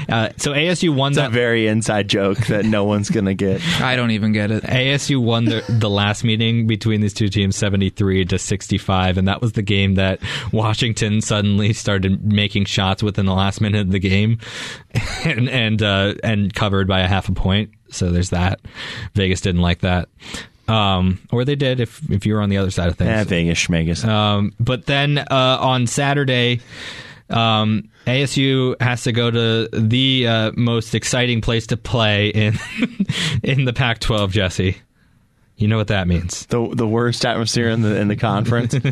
Uh, 0.09 0.29
so 0.37 0.53
ASU 0.53 0.95
won 0.95 1.11
It's 1.13 1.19
a 1.19 1.23
that. 1.23 1.33
very 1.33 1.67
inside 1.67 2.07
joke 2.09 2.39
that 2.47 2.65
no 2.65 2.85
one's 2.85 3.11
gonna 3.11 3.35
get. 3.35 3.61
I 3.81 3.97
don't 3.97 4.13
even 4.13 4.31
get 4.33 4.53
it. 4.53 4.63
ASU 4.63 5.21
won 5.21 5.47
the, 5.47 5.65
the 5.69 5.91
last 5.91 6.23
meeting 6.23 6.69
between 6.69 7.01
these 7.01 7.13
two 7.13 7.29
teams 7.29 7.57
73 7.57 8.25
to 8.27 8.39
65 8.39 9.19
and 9.19 9.27
that 9.27 9.41
was 9.43 9.53
the 9.53 9.63
game 9.63 9.97
that 9.97 10.21
Washington 10.53 11.21
suddenly 11.21 11.73
started 11.73 12.25
making 12.25 12.67
shots 12.67 13.03
within 13.03 13.27
the 13.27 13.35
last 13.35 13.61
minute 13.61 13.81
of 13.81 13.91
the 13.91 13.99
game 13.99 14.39
and 15.25 15.49
and 15.51 15.83
uh, 15.83 16.15
and 16.23 16.55
covered 16.55 16.87
by 16.87 17.01
a 17.01 17.09
half 17.09 17.29
a 17.29 17.33
point 17.33 17.71
so 17.91 18.11
there's 18.13 18.31
that 18.31 18.61
Vegas 19.15 19.41
didn't 19.41 19.61
like 19.63 19.81
that 19.81 20.09
um, 20.69 21.21
or 21.31 21.45
they 21.45 21.57
did 21.57 21.81
if 21.81 22.01
if 22.11 22.27
you 22.27 22.35
were 22.35 22.41
on 22.41 22.49
the 22.49 22.57
other 22.59 22.71
side 22.71 22.89
of 22.89 22.97
things 22.97 23.11
Eh, 23.11 23.25
Vegas 23.25 23.59
schmegas. 23.59 24.05
Um, 24.07 24.53
but 24.59 24.87
then 24.87 25.19
uh, 25.19 25.59
on 25.61 25.87
Saturday, 25.87 26.61
um, 27.31 27.89
ASU 28.07 28.81
has 28.81 29.03
to 29.05 29.13
go 29.13 29.31
to 29.31 29.69
the 29.73 30.27
uh, 30.27 30.53
most 30.57 30.95
exciting 30.95 31.41
place 31.41 31.67
to 31.69 31.77
play 31.77 32.29
in 32.29 32.59
in 33.43 33.65
the 33.65 33.73
Pac-12. 33.73 34.31
Jesse, 34.31 34.77
you 35.57 35.69
know 35.69 35.77
what 35.79 35.89
that 35.89 36.07
means? 36.07 36.45
the 36.47 36.69
the 36.75 36.87
worst 36.87 37.25
atmosphere 37.25 37.69
in 37.71 37.83
the 37.83 37.97
in 38.01 38.09
the 38.09 38.17
conference. 38.17 38.75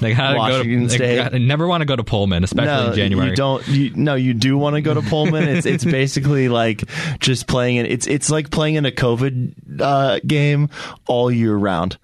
They 0.00 0.14
gotta 0.14 0.36
Washington 0.38 0.84
to, 0.88 0.90
State. 0.90 1.16
Gotta, 1.16 1.38
never 1.38 1.66
want 1.66 1.80
to 1.82 1.84
go 1.84 1.96
to 1.96 2.04
Pullman, 2.04 2.44
especially 2.44 2.66
no, 2.84 2.90
in 2.90 2.94
January. 2.96 3.30
you 3.30 3.36
don't. 3.36 3.66
You, 3.68 3.90
no, 3.94 4.14
you 4.14 4.32
do 4.34 4.56
want 4.56 4.74
to 4.76 4.80
go 4.80 4.94
to 4.94 5.02
Pullman. 5.02 5.48
It's 5.48 5.66
it's 5.66 5.84
basically 5.98 6.48
like 6.48 6.84
just 7.18 7.46
playing 7.46 7.76
it. 7.76 7.90
It's 7.90 8.06
it's 8.06 8.30
like 8.30 8.50
playing 8.50 8.76
in 8.76 8.86
a 8.86 8.90
COVID 8.92 9.80
uh, 9.80 10.20
game 10.26 10.68
all 11.06 11.30
year 11.30 11.54
round. 11.54 11.98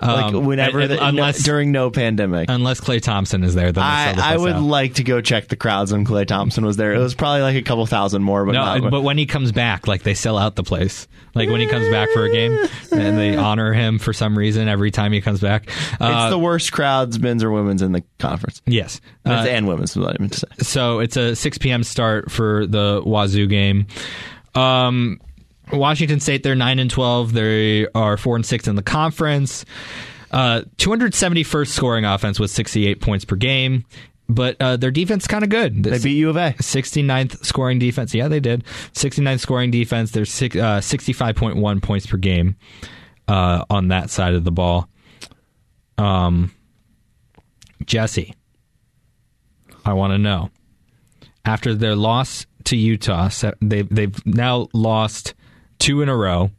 Like 0.00 0.34
Um, 0.34 0.44
whenever, 0.46 0.78
and- 0.80 0.92
and 0.92 0.98
the, 1.00 1.02
no- 1.02 1.08
unless- 1.08 1.42
during 1.42 1.72
no 1.72 1.90
pandemic. 1.90 2.48
Unless 2.50 2.80
Klay 2.80 3.00
Thompson 3.02 3.42
is 3.42 3.54
there, 3.54 3.72
then 3.72 3.82
I, 3.84 4.14
I 4.34 4.36
would 4.36 4.52
out. 4.52 4.62
like 4.62 4.94
to 4.94 5.02
go 5.04 5.20
check 5.20 5.48
the 5.48 5.56
crowds 5.56 5.92
when 5.92 6.04
Klay 6.04 6.26
Thompson 6.26 6.64
was 6.64 6.76
there. 6.76 6.92
It 6.94 6.98
was 6.98 7.14
probably 7.14 7.42
like 7.42 7.56
a 7.56 7.62
couple 7.62 7.84
thousand 7.86 8.22
more, 8.22 8.44
but 8.46 8.52
No, 8.52 8.90
but 8.90 9.02
when 9.02 9.18
he 9.18 9.26
comes 9.26 9.50
back, 9.52 9.86
like 9.88 10.02
they 10.04 10.14
sell 10.14 10.38
out 10.38 10.54
the 10.56 10.62
place. 10.64 11.08
Like 11.34 11.48
when 11.48 11.60
he 11.60 11.66
comes 11.68 11.88
back 11.90 12.08
for 12.10 12.24
a 12.24 12.30
game, 12.32 12.52
and 12.92 13.16
they 13.16 13.29
honor 13.36 13.72
him 13.72 13.98
for 13.98 14.12
some 14.12 14.36
reason 14.36 14.68
every 14.68 14.90
time 14.90 15.12
he 15.12 15.20
comes 15.20 15.40
back. 15.40 15.68
it's 15.68 15.96
Uh, 16.00 16.30
the 16.30 16.38
worst 16.38 16.72
crowds, 16.72 17.18
men's 17.18 17.42
or 17.44 17.50
women's, 17.50 17.82
in 17.82 17.92
the 17.92 18.02
conference. 18.18 18.62
yes, 18.66 19.00
Uh, 19.26 19.30
and 19.48 19.66
women's, 19.66 19.96
what 19.96 20.14
I 20.14 20.16
meant 20.20 20.32
to 20.34 20.40
say. 20.40 20.46
so 20.60 20.98
it's 21.00 21.16
a 21.16 21.34
6 21.36 21.58
p.m. 21.58 21.82
start 21.84 22.30
for 22.30 22.66
the 22.66 23.02
Wazoo 23.04 23.46
game. 23.46 23.86
Um, 24.54 25.20
Washington 25.72 26.20
State, 26.20 26.42
they're 26.42 26.54
nine 26.56 26.78
and 26.78 26.90
12. 26.90 27.32
They 27.32 27.86
are 27.94 28.16
four 28.16 28.36
and 28.36 28.44
six 28.44 28.66
in 28.66 28.74
the 28.76 28.82
conference. 28.82 29.64
Uh, 30.32 30.62
271st 30.78 31.68
scoring 31.68 32.04
offense 32.04 32.38
with 32.40 32.50
68 32.50 33.00
points 33.00 33.24
per 33.24 33.34
game, 33.36 33.84
but 34.28 34.56
uh, 34.60 34.76
their 34.76 34.90
defense 34.92 35.26
kind 35.26 35.42
of 35.42 35.50
good. 35.50 35.82
They 35.82 35.98
beat 35.98 36.16
U 36.18 36.30
of 36.30 36.36
A. 36.36 36.52
69th 36.60 37.44
scoring 37.44 37.78
defense. 37.80 38.14
Yeah, 38.14 38.28
they 38.28 38.38
did. 38.40 38.64
69th 38.94 39.40
scoring 39.40 39.70
defense. 39.72 40.12
There's 40.12 40.30
six, 40.32 40.54
uh, 40.56 40.78
65.1 40.80 41.82
points 41.82 42.06
per 42.06 42.16
game 42.16 42.56
uh, 43.30 43.64
on 43.70 43.88
that 43.88 44.10
side 44.10 44.34
of 44.34 44.44
the 44.44 44.50
ball. 44.50 44.88
Um, 45.96 46.52
Jesse, 47.86 48.34
I 49.84 49.92
want 49.92 50.12
to 50.12 50.18
know 50.18 50.50
after 51.44 51.74
their 51.74 51.94
loss 51.94 52.46
to 52.64 52.76
Utah, 52.76 53.28
se- 53.28 53.54
they 53.60 53.82
they've 53.82 54.26
now 54.26 54.68
lost 54.74 55.34
two 55.78 56.02
in 56.02 56.08
a 56.08 56.16
row. 56.16 56.50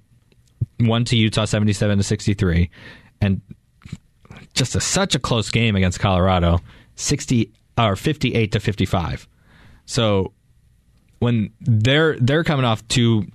One 0.80 1.06
to 1.06 1.16
Utah, 1.16 1.46
seventy-seven 1.46 1.98
to 1.98 2.04
sixty-three, 2.04 2.70
and 3.20 3.42
just 4.54 4.76
a, 4.76 4.82
such 4.82 5.16
a 5.16 5.20
close 5.20 5.52
game 5.52 5.76
against 5.76 6.00
Colorado, 6.00 6.60
sixty 6.96 7.52
or 7.78 7.96
fifty-eight 7.96 8.52
to 8.54 8.60
fifty-five. 8.60 9.28
So 9.86 10.34
when 11.20 11.52
they're 11.60 12.18
they're 12.20 12.44
coming 12.44 12.66
off 12.66 12.88
two 12.88 13.28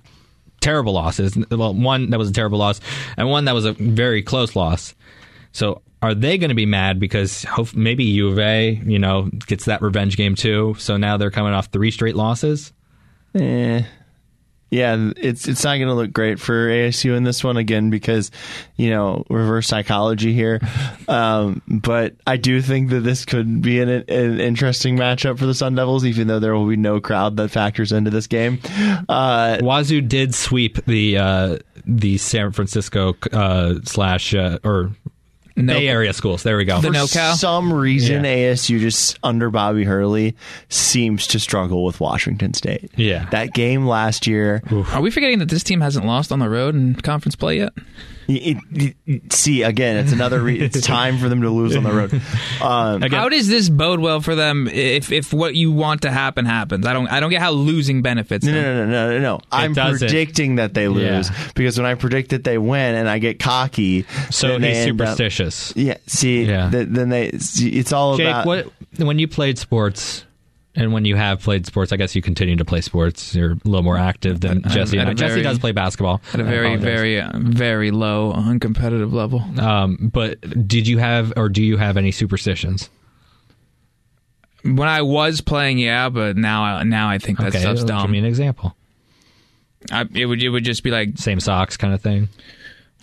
terrible 0.61 0.93
losses, 0.93 1.37
well, 1.51 1.73
one 1.73 2.09
that 2.09 2.19
was 2.19 2.29
a 2.29 2.33
terrible 2.33 2.59
loss, 2.59 2.79
and 3.17 3.29
one 3.29 3.45
that 3.45 3.53
was 3.53 3.65
a 3.65 3.73
very 3.73 4.21
close 4.21 4.55
loss. 4.55 4.95
So 5.51 5.81
are 6.01 6.13
they 6.13 6.37
going 6.37 6.49
to 6.49 6.55
be 6.55 6.65
mad 6.65 6.99
because 6.99 7.45
maybe 7.73 8.03
U 8.03 8.29
of 8.29 8.39
A, 8.39 8.81
you 8.85 8.99
know, 8.99 9.29
gets 9.47 9.65
that 9.65 9.81
revenge 9.81 10.17
game 10.17 10.35
too? 10.35 10.75
So 10.77 10.97
now 10.97 11.17
they're 11.17 11.31
coming 11.31 11.53
off 11.53 11.67
three 11.67 11.91
straight 11.91 12.15
losses. 12.15 12.73
Eh. 13.33 13.83
Yeah, 14.69 15.11
it's 15.15 15.47
it's 15.47 15.63
not 15.63 15.77
going 15.77 15.87
to 15.87 15.93
look 15.93 16.11
great 16.11 16.39
for 16.39 16.67
ASU 16.67 17.15
in 17.15 17.23
this 17.23 17.41
one 17.41 17.55
again 17.55 17.89
because 17.89 18.31
you 18.75 18.89
know 18.89 19.25
reverse 19.29 19.67
psychology 19.67 20.33
here. 20.33 20.61
Um, 21.09 21.61
but 21.67 22.15
I 22.27 22.35
do 22.35 22.61
think 22.61 22.89
that 22.89 22.99
this 22.99 23.23
could 23.23 23.61
be 23.61 23.79
an, 23.79 23.87
an 23.87 24.41
interesting 24.41 24.97
matchup 24.97 25.39
for 25.39 25.45
the 25.45 25.53
Sun 25.53 25.75
Devils, 25.75 26.03
even 26.03 26.27
though 26.27 26.39
there 26.39 26.53
will 26.53 26.67
be 26.67 26.75
no 26.75 26.99
crowd 26.99 27.37
that 27.37 27.49
factors 27.49 27.93
into 27.93 28.09
this 28.09 28.27
game. 28.27 28.59
Uh, 29.07 29.57
Wazoo 29.61 30.01
did 30.01 30.35
sweep 30.35 30.83
the 30.85 31.17
uh, 31.17 31.57
the 31.85 32.17
San 32.17 32.51
Francisco 32.51 33.15
uh, 33.31 33.75
slash 33.85 34.33
uh, 34.33 34.59
or 34.65 34.91
No- 35.57 35.73
Bay 35.73 35.87
Area 35.87 36.13
schools. 36.13 36.43
There 36.43 36.55
we 36.57 36.65
go. 36.65 36.79
The 36.81 36.87
for 36.87 36.93
NoCal? 36.93 37.35
some 37.35 37.73
reason, 37.73 38.23
Yeah. 38.23 38.53
ASU 38.53 38.79
just 38.79 39.17
under 39.23 39.49
Bobby 39.49 39.83
Hurley 39.83 40.35
seems 40.69 41.27
to 41.27 41.39
struggle 41.39 41.83
with 41.83 41.99
Washington 41.99 42.53
State. 42.53 42.91
Yeah. 42.95 43.27
that 43.31 43.53
game 43.53 43.85
last 43.85 44.27
year. 44.27 44.61
Are 44.93 45.01
we 45.01 45.11
forgetting 45.11 45.39
that 45.39 45.49
this 45.49 45.63
team 45.63 45.81
hasn't 45.81 46.05
lost 46.05 46.31
on 46.31 46.39
the 46.39 46.49
road 46.49 46.75
in 46.75 46.95
conference 46.95 47.35
play 47.35 47.57
yet? 47.57 47.73
It, 48.27 48.57
it- 48.73 48.95
it- 49.05 49.33
see 49.33 49.63
again, 49.63 49.97
it's 49.97 50.11
another. 50.11 50.41
Re- 50.41 50.59
it's 50.59 50.81
time 50.85 51.17
for 51.17 51.29
them 51.29 51.41
to 51.41 51.49
lose 51.49 51.75
on 51.75 51.83
the 51.83 51.91
road. 51.91 52.13
Um, 52.61 53.01
Again- 53.03 53.19
How 53.19 53.29
does 53.29 53.47
this 53.47 53.69
bode 53.69 53.99
well 53.99 54.19
for 54.21 54.35
them 54.35 54.67
if 54.67 55.11
if 55.11 55.31
what 55.33 55.55
you 55.55 55.71
want 55.71 56.01
to 56.01 56.11
happen 56.11 56.45
happens? 56.45 56.85
I 56.85 56.93
don't 56.93 57.07
I 57.07 57.19
don't 57.19 57.29
get 57.29 57.41
how 57.41 57.51
losing 57.51 58.01
benefits. 58.01 58.45
No, 58.45 58.51
them. 58.51 58.63
no, 58.63 58.85
no, 58.85 58.89
no, 59.09 59.13
no, 59.13 59.19
no. 59.19 59.39
I'm 59.51 59.73
doesn't. 59.73 59.99
predicting 60.07 60.55
that 60.55 60.73
they 60.73 60.87
lose 60.87 61.29
Yeah. 61.29 61.47
because 61.55 61.77
when 61.77 61.85
I 61.85 61.95
predict 61.95 62.31
that 62.31 62.43
they 62.43 62.57
win 62.57 62.95
and 62.95 63.07
I 63.09 63.19
get 63.19 63.39
cocky, 63.39 64.05
so 64.29 64.49
then 64.49 64.61
they 64.61 64.69
he's 64.75 64.87
end 64.87 65.01
up- 65.01 65.07
superstitious. 65.07 65.73
yeah, 65.75 65.97
see, 66.07 66.43
Yeah. 66.43 66.69
th- 66.69 66.87
then 66.89 67.09
they. 67.09 67.31
See, 67.37 67.69
it's 67.69 67.93
all 67.93 68.17
Jake, 68.17 68.27
about. 68.27 68.45
what 68.45 68.67
when 68.97 69.19
you 69.19 69.27
played 69.27 69.57
sports 69.57 70.25
and 70.77 70.93
when 70.93 71.03
you 71.03 71.15
have 71.17 71.41
played 71.41 71.65
sports, 71.65 71.91
I 71.91 71.97
guess 71.97 72.15
you 72.15 72.21
continue 72.21 72.55
to 72.55 72.63
play 72.63 72.79
sports. 72.81 73.33
You're 73.35 73.51
a 73.53 73.59
little 73.65 73.81
more 73.83 73.97
active 73.97 74.39
than 74.39 74.59
a- 74.63 74.69
Jesse. 74.69 74.97
at 74.99 75.07
and 75.07 75.19
a 75.19 75.23
I. 75.23 75.27
Jesse 75.27 75.41
does 75.41 75.59
play 75.59 75.71
basketball 75.73 76.21
At 76.33 76.39
a 76.39 76.43
very, 76.43 76.75
very, 76.77 77.19
uh, 77.19 77.31
very 77.35 77.91
low 77.91 78.31
uncompetitive 78.33 79.11
level. 79.11 79.43
Um, 79.59 80.09
but 80.13 80.39
did 80.67 80.87
you 80.87 80.99
have 80.99 81.33
or 81.35 81.49
do 81.49 81.63
you 81.63 81.77
have 81.77 81.97
any 81.97 82.11
superstitions? 82.11 82.89
When 84.63 84.87
I 84.87 85.01
was 85.01 85.41
playing, 85.41 85.77
yeah, 85.79 86.09
but 86.09 86.35
now, 86.37 86.63
I- 86.63 86.83
now 86.83 87.09
I 87.09 87.17
think 87.17 87.39
that 87.39 87.47
okay, 87.49 87.59
stuff's 87.59 87.83
give 87.83 88.09
me 88.09 88.19
an 88.19 88.25
example. 88.25 88.75
I, 89.91 90.05
it 90.13 90.25
would, 90.25 90.41
it 90.43 90.49
would 90.49 90.63
just 90.65 90.83
be 90.83 90.91
like, 90.91 91.17
Same 91.17 91.39
socks 91.39 91.77
kind 91.77 91.93
of 91.93 92.01
thing. 92.01 92.29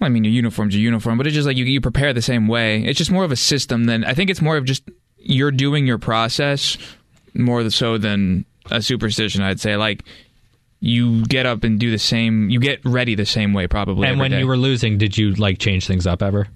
well, 0.00 0.06
I 0.06 0.10
mean, 0.10 0.24
your 0.24 0.32
uniform's 0.32 0.74
your 0.74 0.82
uniform, 0.82 1.16
but 1.18 1.26
it's 1.26 1.34
just 1.34 1.46
like 1.46 1.56
you, 1.56 1.64
you 1.64 1.80
prepare 1.80 2.12
the 2.12 2.20
same 2.22 2.48
way. 2.48 2.82
It's 2.84 2.98
just 2.98 3.10
more 3.10 3.24
of 3.24 3.32
a 3.32 3.36
system 3.36 3.84
than 3.84 4.04
I 4.04 4.12
think 4.14 4.30
it's 4.30 4.42
more 4.42 4.56
of 4.56 4.64
just 4.64 4.82
you're 5.18 5.50
doing 5.52 5.86
your 5.86 5.98
process 5.98 6.76
more 7.34 7.68
so 7.70 7.98
than 7.98 8.44
a 8.70 8.80
superstition. 8.80 9.42
I'd 9.42 9.60
say 9.60 9.76
like 9.76 10.04
you 10.80 11.24
get 11.26 11.46
up 11.46 11.64
and 11.64 11.78
do 11.78 11.90
the 11.90 11.98
same. 11.98 12.50
You 12.50 12.60
get 12.60 12.80
ready 12.84 13.14
the 13.14 13.26
same 13.26 13.52
way, 13.52 13.66
probably. 13.66 14.08
And 14.08 14.18
when 14.18 14.30
day. 14.30 14.40
you 14.40 14.46
were 14.46 14.56
losing, 14.56 14.98
did 14.98 15.16
you 15.16 15.32
like 15.34 15.58
change 15.58 15.86
things 15.86 16.06
up 16.06 16.22
ever? 16.22 16.48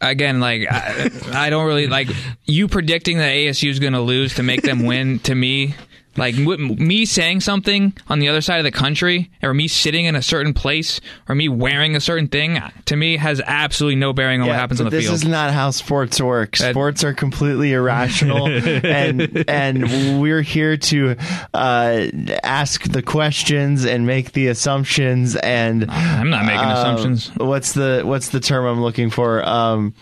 again, 0.00 0.40
like 0.40 0.66
I, 0.70 1.10
I 1.32 1.50
don't 1.50 1.66
really 1.66 1.86
like 1.86 2.08
you 2.44 2.68
predicting 2.68 3.18
that 3.18 3.30
ASU 3.30 3.70
is 3.70 3.78
going 3.78 3.92
to 3.92 4.00
lose 4.00 4.34
to 4.34 4.42
make 4.42 4.62
them 4.62 4.84
win. 4.84 5.18
To 5.20 5.34
me, 5.34 5.74
like 6.16 6.36
me 6.36 7.04
saying 7.04 7.40
something 7.40 7.92
on 8.08 8.18
the 8.18 8.28
other 8.28 8.40
side 8.40 8.58
of 8.58 8.64
the 8.64 8.72
country, 8.72 9.30
or 9.42 9.54
me 9.54 9.68
sitting 9.68 10.04
in 10.04 10.16
a 10.16 10.22
certain 10.22 10.54
place, 10.54 11.00
or 11.28 11.34
me 11.34 11.48
wearing 11.48 11.96
a 11.96 12.00
certain 12.00 12.28
thing, 12.28 12.60
to 12.86 12.96
me 12.96 13.16
has 13.16 13.40
absolutely 13.44 13.96
no 13.96 14.12
bearing 14.12 14.40
on 14.40 14.48
what 14.48 14.56
happens 14.56 14.80
on 14.80 14.84
the 14.84 14.90
this 14.90 15.04
field. 15.04 15.14
This 15.14 15.22
is 15.22 15.28
not 15.28 15.52
how 15.52 15.70
sports 15.70 16.20
work. 16.20 16.56
Sports 16.56 17.04
are 17.04 17.14
completely 17.14 17.72
irrational, 17.72 18.46
and 18.48 19.44
and 19.48 20.20
we're 20.20 20.42
here 20.42 20.76
to 20.76 21.16
uh, 21.52 22.06
ask 22.42 22.82
the 22.84 23.02
questions 23.02 23.84
and 23.84 24.06
make 24.06 24.32
the 24.32 24.48
assumptions. 24.48 25.36
And 25.36 25.90
I'm 25.90 26.30
not 26.30 26.44
making 26.44 26.60
uh, 26.60 26.74
assumptions. 26.74 27.30
What's 27.36 27.72
the 27.72 28.02
what's 28.04 28.28
the 28.30 28.40
term 28.40 28.66
I'm 28.66 28.82
looking 28.82 29.10
for? 29.10 29.46
Um, 29.46 29.94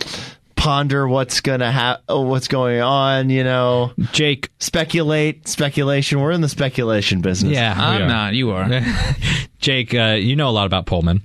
ponder 0.63 1.09
what's 1.09 1.41
gonna 1.41 1.73
ha- 1.73 2.01
what's 2.09 2.47
going 2.49 2.81
on. 2.81 3.31
You 3.31 3.43
know, 3.45 3.93
Jake. 4.13 4.49
speculate, 4.61 5.49
speculation. 5.49 6.21
We're 6.21 6.31
in 6.31 6.41
the 6.41 6.49
speculation 6.49 7.21
business. 7.21 7.53
Yeah, 7.53 7.75
we 7.77 7.83
I'm 7.83 8.03
are. 8.03 8.07
not. 8.09 8.35
You 8.35 8.51
are 8.53 8.69
Jake, 9.59 9.93
uh, 9.95 10.17
you 10.21 10.37
know 10.37 10.49
a 10.49 10.51
lot 10.55 10.67
about 10.67 10.87
Pullman. 10.87 11.23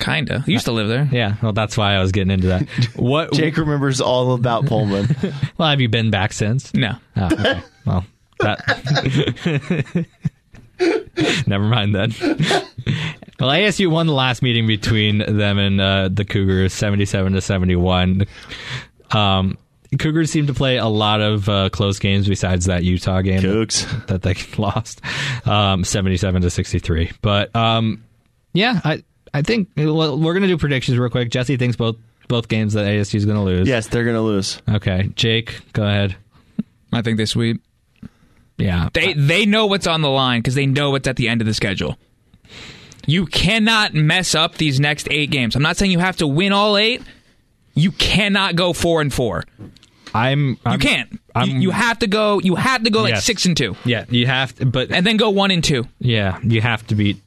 kinda. 0.00 0.42
You 0.46 0.54
used 0.54 0.64
to 0.64 0.72
live 0.72 0.88
there. 0.88 1.08
Yeah, 1.12 1.36
well, 1.42 1.52
that's 1.52 1.76
why 1.76 1.94
I 1.94 2.00
was 2.00 2.10
getting 2.12 2.30
into 2.30 2.46
that. 2.48 2.66
What? 2.96 3.32
Jake 3.32 3.56
remembers 3.56 4.00
all 4.00 4.32
about 4.34 4.66
Pullman. 4.66 5.14
Well, 5.58 5.68
have 5.68 5.80
you 5.80 5.88
been 5.88 6.10
back 6.10 6.32
since? 6.32 6.72
No. 6.74 6.94
Oh, 7.16 7.26
okay. 7.26 7.62
well, 7.86 8.04
that. 8.40 10.06
Never 11.46 11.64
mind 11.64 11.94
then. 11.94 12.12
Well, 13.40 13.50
ASU 13.50 13.88
won 13.90 14.06
the 14.06 14.12
last 14.12 14.42
meeting 14.42 14.66
between 14.66 15.18
them 15.18 15.58
and 15.58 15.80
uh, 15.80 16.08
the 16.12 16.24
Cougars, 16.24 16.72
seventy-seven 16.72 17.32
to 17.32 17.40
seventy-one. 17.40 18.26
Um, 19.10 19.58
Cougars 19.98 20.30
seem 20.30 20.46
to 20.46 20.54
play 20.54 20.76
a 20.78 20.86
lot 20.86 21.20
of 21.20 21.48
uh, 21.48 21.68
close 21.70 21.98
games 21.98 22.28
besides 22.28 22.66
that 22.66 22.84
Utah 22.84 23.20
game 23.20 23.42
Cougs. 23.42 24.06
that 24.06 24.22
they 24.22 24.34
lost, 24.62 25.00
um, 25.46 25.84
seventy-seven 25.84 26.42
to 26.42 26.50
sixty-three. 26.50 27.10
But 27.20 27.54
um, 27.56 28.04
yeah, 28.52 28.80
I 28.84 29.02
I 29.34 29.42
think 29.42 29.70
well, 29.76 30.18
we're 30.18 30.34
gonna 30.34 30.46
do 30.46 30.56
predictions 30.58 30.96
real 30.98 31.10
quick. 31.10 31.30
Jesse 31.30 31.56
thinks 31.56 31.76
both 31.76 31.96
both 32.28 32.48
games 32.48 32.74
that 32.74 32.86
ASU 32.86 33.16
is 33.16 33.24
gonna 33.26 33.44
lose. 33.44 33.66
Yes, 33.66 33.88
they're 33.88 34.04
gonna 34.04 34.22
lose. 34.22 34.62
Okay, 34.68 35.10
Jake, 35.14 35.60
go 35.72 35.82
ahead. 35.84 36.16
I 36.92 37.02
think 37.02 37.16
they 37.16 37.26
sweep. 37.26 37.60
Yeah, 38.58 38.90
They 38.92 39.14
they 39.14 39.46
know 39.46 39.66
what's 39.66 39.86
on 39.86 40.02
the 40.02 40.10
line 40.10 40.40
because 40.40 40.54
they 40.54 40.66
know 40.66 40.90
what's 40.90 41.08
at 41.08 41.16
the 41.16 41.28
end 41.28 41.40
of 41.40 41.46
the 41.46 41.54
schedule. 41.54 41.98
You 43.06 43.26
cannot 43.26 43.94
mess 43.94 44.34
up 44.34 44.56
these 44.56 44.78
next 44.80 45.08
eight 45.10 45.30
games. 45.30 45.56
I'm 45.56 45.62
not 45.62 45.76
saying 45.76 45.90
you 45.90 45.98
have 45.98 46.16
to 46.18 46.26
win 46.26 46.52
all 46.52 46.76
eight. 46.76 47.02
You 47.74 47.90
cannot 47.92 48.54
go 48.56 48.72
four 48.72 49.00
and 49.00 49.12
four. 49.12 49.44
I'm. 50.14 50.50
You 50.50 50.56
I'm 50.66 50.78
can't. 50.80 51.20
I'm- 51.34 51.48
you, 51.48 51.60
you 51.60 51.70
have 51.70 51.98
to 52.00 52.06
go. 52.06 52.38
You 52.40 52.54
have 52.56 52.82
to 52.84 52.90
go 52.90 53.02
like 53.02 53.16
six 53.16 53.46
and 53.46 53.56
two, 53.56 53.76
Yeah, 53.84 54.04
you 54.10 54.26
have 54.26 54.54
to, 54.56 54.66
but 54.66 54.92
and 54.92 55.06
then 55.06 55.16
go 55.16 55.30
one 55.30 55.50
and 55.50 55.64
two, 55.64 55.86
yeah, 56.00 56.38
you 56.42 56.60
have 56.60 56.86
to 56.88 56.94
beat. 56.94 57.21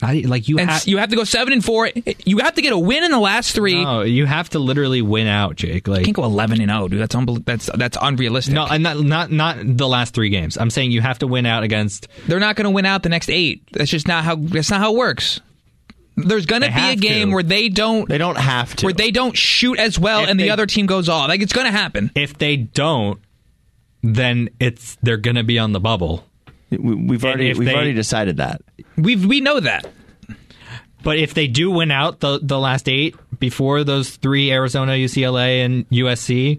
Not 0.00 0.14
e- 0.14 0.26
like 0.26 0.48
you 0.48 0.58
and 0.58 0.70
have. 0.70 0.86
you 0.86 0.98
have 0.98 1.08
to 1.10 1.16
go 1.16 1.24
seven 1.24 1.52
and 1.52 1.64
four. 1.64 1.90
You 2.24 2.38
have 2.38 2.54
to 2.54 2.62
get 2.62 2.72
a 2.72 2.78
win 2.78 3.04
in 3.04 3.10
the 3.10 3.18
last 3.18 3.52
three. 3.54 3.82
no, 3.82 4.02
you 4.02 4.26
have 4.26 4.48
to 4.50 4.58
literally 4.58 5.02
win 5.02 5.26
out, 5.26 5.56
Jake. 5.56 5.88
Like 5.88 6.00
you 6.00 6.04
can't 6.06 6.16
go 6.16 6.24
eleven 6.24 6.60
and 6.60 6.70
zero, 6.70 6.88
dude. 6.88 7.00
That's 7.00 7.14
unbel- 7.14 7.44
That's 7.44 7.68
that's 7.74 7.96
unrealistic. 8.00 8.54
no, 8.54 8.66
and 8.66 8.82
not 8.82 9.00
not 9.00 9.30
not 9.32 9.56
the 9.60 9.88
last 9.88 10.14
three 10.14 10.28
games. 10.30 10.56
I'm 10.56 10.70
saying 10.70 10.92
you 10.92 11.00
have 11.00 11.18
to 11.20 11.26
win 11.26 11.46
out 11.46 11.62
against. 11.64 12.08
they're 12.26 12.40
not 12.40 12.56
going 12.56 12.64
to 12.64 12.70
win 12.70 12.86
out 12.86 13.02
the 13.02 13.08
next 13.08 13.28
eight. 13.28 13.62
That's 13.72 13.90
just 13.90 14.06
not 14.06 14.24
how. 14.24 14.36
That's 14.36 14.70
not 14.70 14.80
how 14.80 14.92
it 14.94 14.96
works. 14.98 15.40
There's 16.16 16.46
going 16.46 16.62
to 16.62 16.68
be 16.72 16.80
a 16.90 16.96
game 16.96 17.28
to. 17.28 17.34
where 17.34 17.42
they 17.44 17.68
don't. 17.68 18.08
They 18.08 18.18
don't 18.18 18.38
have 18.38 18.74
to. 18.76 18.86
where 18.86 18.92
they 18.92 19.12
don't 19.12 19.36
shoot 19.36 19.78
as 19.78 19.98
well, 20.00 20.24
If 20.24 20.30
and 20.30 20.40
the 20.40 20.50
other 20.50 20.66
team 20.66 20.86
goes 20.86 21.08
off. 21.08 21.28
Like 21.28 21.42
it's 21.42 21.52
going 21.52 21.66
to 21.66 21.72
happen. 21.76 22.10
If 22.16 22.36
they 22.38 22.56
don't, 22.56 23.20
then 24.02 24.48
it's 24.60 24.96
they're 25.02 25.16
gonna 25.16 25.44
be 25.44 25.58
on 25.58 25.72
the 25.72 25.80
bubble. 25.80 26.24
We, 26.70 26.78
we've 26.78 27.24
already 27.24 27.52
we've 27.54 27.66
they- 27.68 27.74
already 27.74 27.94
decided 27.94 28.36
that. 28.38 28.60
We 28.96 29.16
we 29.16 29.40
know 29.40 29.60
that. 29.60 29.86
But 31.02 31.18
if 31.18 31.32
they 31.32 31.46
do 31.46 31.70
win 31.70 31.90
out 31.90 32.20
the 32.20 32.40
the 32.42 32.58
last 32.58 32.88
eight 32.88 33.14
before 33.38 33.84
those 33.84 34.10
three 34.16 34.50
Arizona, 34.50 34.92
UCLA, 34.92 35.64
and 35.64 35.88
USC, 35.90 36.58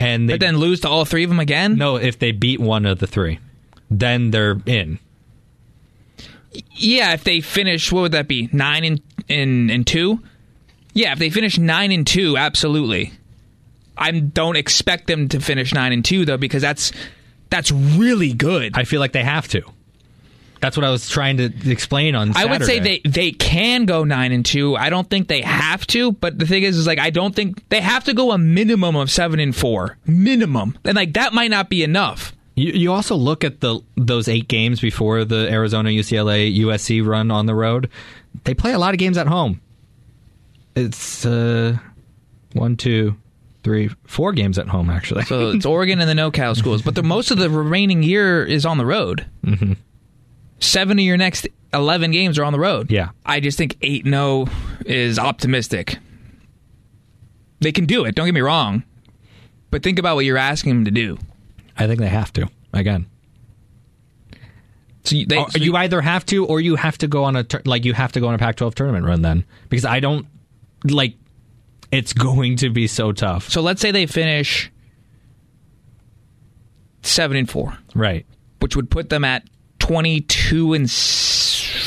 and 0.00 0.28
they 0.28 0.34
But 0.34 0.40
then 0.40 0.56
lose 0.58 0.80
to 0.80 0.88
all 0.88 1.04
three 1.04 1.22
of 1.24 1.30
them 1.30 1.38
again. 1.40 1.76
no, 1.76 1.96
if 1.96 2.18
they 2.18 2.32
beat 2.32 2.58
one 2.60 2.84
of 2.84 2.98
the 2.98 3.06
three, 3.06 3.38
then 3.90 4.30
they're 4.32 4.58
in. 4.66 4.98
Yeah, 6.72 7.14
if 7.14 7.24
they 7.24 7.40
finish, 7.40 7.90
what 7.90 8.02
would 8.02 8.12
that 8.12 8.28
be? 8.28 8.48
Nine 8.52 8.84
and 8.84 9.00
and, 9.28 9.70
and 9.70 9.86
two. 9.86 10.20
Yeah, 10.92 11.12
if 11.12 11.18
they 11.18 11.30
finish 11.30 11.56
nine 11.58 11.92
and 11.92 12.06
two, 12.06 12.36
absolutely. 12.36 13.12
I 13.96 14.10
don't 14.10 14.56
expect 14.56 15.06
them 15.06 15.28
to 15.28 15.40
finish 15.40 15.72
nine 15.72 15.92
and 15.92 16.04
two 16.04 16.24
though, 16.24 16.36
because 16.36 16.60
that's 16.62 16.92
that's 17.52 17.70
really 17.70 18.32
good. 18.32 18.72
I 18.74 18.84
feel 18.84 18.98
like 18.98 19.12
they 19.12 19.22
have 19.22 19.46
to. 19.48 19.62
That's 20.60 20.74
what 20.76 20.84
I 20.84 20.90
was 20.90 21.08
trying 21.08 21.36
to 21.36 21.52
explain 21.70 22.14
on. 22.14 22.34
I 22.34 22.46
would 22.46 22.64
say 22.64 22.78
they 22.78 23.00
they 23.04 23.32
can 23.32 23.84
go 23.84 24.04
nine 24.04 24.32
and 24.32 24.46
two. 24.46 24.74
I 24.74 24.90
don't 24.90 25.10
think 25.10 25.28
they 25.28 25.42
have 25.42 25.86
to, 25.88 26.12
but 26.12 26.38
the 26.38 26.46
thing 26.46 26.62
is, 26.62 26.78
is 26.78 26.86
like 26.86 26.98
I 26.98 27.10
don't 27.10 27.34
think 27.34 27.68
they 27.68 27.80
have 27.80 28.04
to 28.04 28.14
go 28.14 28.30
a 28.30 28.38
minimum 28.38 28.96
of 28.96 29.10
seven 29.10 29.38
and 29.38 29.54
four, 29.54 29.98
minimum, 30.06 30.78
and 30.84 30.94
like 30.94 31.12
that 31.14 31.34
might 31.34 31.50
not 31.50 31.68
be 31.68 31.82
enough. 31.82 32.32
You, 32.54 32.72
you 32.72 32.92
also 32.92 33.16
look 33.16 33.44
at 33.44 33.60
the 33.60 33.80
those 33.96 34.28
eight 34.28 34.48
games 34.48 34.80
before 34.80 35.24
the 35.24 35.50
Arizona, 35.50 35.90
UCLA, 35.90 36.56
USC 36.60 37.04
run 37.04 37.30
on 37.30 37.46
the 37.46 37.54
road. 37.54 37.90
They 38.44 38.54
play 38.54 38.72
a 38.72 38.78
lot 38.78 38.94
of 38.94 38.98
games 38.98 39.18
at 39.18 39.26
home. 39.26 39.60
It's 40.74 41.26
uh, 41.26 41.76
one, 42.52 42.76
two, 42.76 43.16
three, 43.62 43.90
four 44.06 44.32
games 44.32 44.58
at 44.58 44.68
home 44.68 44.90
actually. 44.90 45.24
So 45.24 45.50
it's 45.54 45.66
Oregon 45.66 46.00
and 46.00 46.08
the 46.08 46.20
NoCal 46.20 46.56
schools, 46.56 46.82
but 46.82 46.94
the 46.94 47.02
most 47.02 47.30
of 47.30 47.38
the 47.38 47.50
remaining 47.50 48.02
year 48.02 48.44
is 48.44 48.66
on 48.66 48.78
the 48.78 48.86
road. 48.86 49.26
Mm-hmm. 49.44 49.74
Seven 50.60 50.98
of 50.98 51.04
your 51.04 51.16
next 51.16 51.48
eleven 51.72 52.10
games 52.10 52.38
are 52.38 52.44
on 52.44 52.52
the 52.52 52.60
road. 52.60 52.90
Yeah. 52.90 53.10
I 53.26 53.40
just 53.40 53.58
think 53.58 53.76
eight 53.82 54.04
no 54.06 54.46
is 54.86 55.18
optimistic. 55.18 55.98
They 57.60 57.72
can 57.72 57.86
do 57.86 58.04
it. 58.04 58.14
Don't 58.14 58.26
get 58.26 58.34
me 58.34 58.40
wrong, 58.40 58.82
but 59.70 59.82
think 59.82 59.98
about 59.98 60.16
what 60.16 60.24
you're 60.24 60.38
asking 60.38 60.74
them 60.74 60.84
to 60.86 60.90
do. 60.90 61.18
I 61.78 61.86
think 61.86 62.00
they 62.00 62.08
have 62.08 62.32
to 62.34 62.48
again. 62.72 63.06
So 65.04 65.16
you, 65.16 65.26
they, 65.26 65.44
so 65.48 65.58
you 65.58 65.76
either 65.76 66.00
have 66.00 66.24
to, 66.26 66.46
or 66.46 66.60
you 66.60 66.76
have 66.76 66.96
to 66.98 67.08
go 67.08 67.24
on 67.24 67.34
a 67.34 67.42
tur- 67.42 67.62
like 67.64 67.84
you 67.84 67.92
have 67.92 68.12
to 68.12 68.20
go 68.20 68.28
on 68.28 68.34
a 68.34 68.38
Pac-12 68.38 68.74
tournament 68.74 69.04
run 69.04 69.22
then, 69.22 69.44
because 69.68 69.84
I 69.84 70.00
don't 70.00 70.26
like. 70.84 71.16
It's 71.92 72.12
going 72.14 72.56
to 72.56 72.70
be 72.70 72.86
so 72.88 73.12
tough, 73.12 73.48
So 73.50 73.60
let's 73.60 73.80
say 73.80 73.90
they 73.92 74.06
finish 74.06 74.72
seven 77.02 77.36
and 77.36 77.48
four, 77.48 77.76
right? 77.94 78.26
which 78.60 78.76
would 78.76 78.90
put 78.90 79.08
them 79.10 79.24
at 79.24 79.44
twenty-two 79.78 80.72
and 80.72 80.90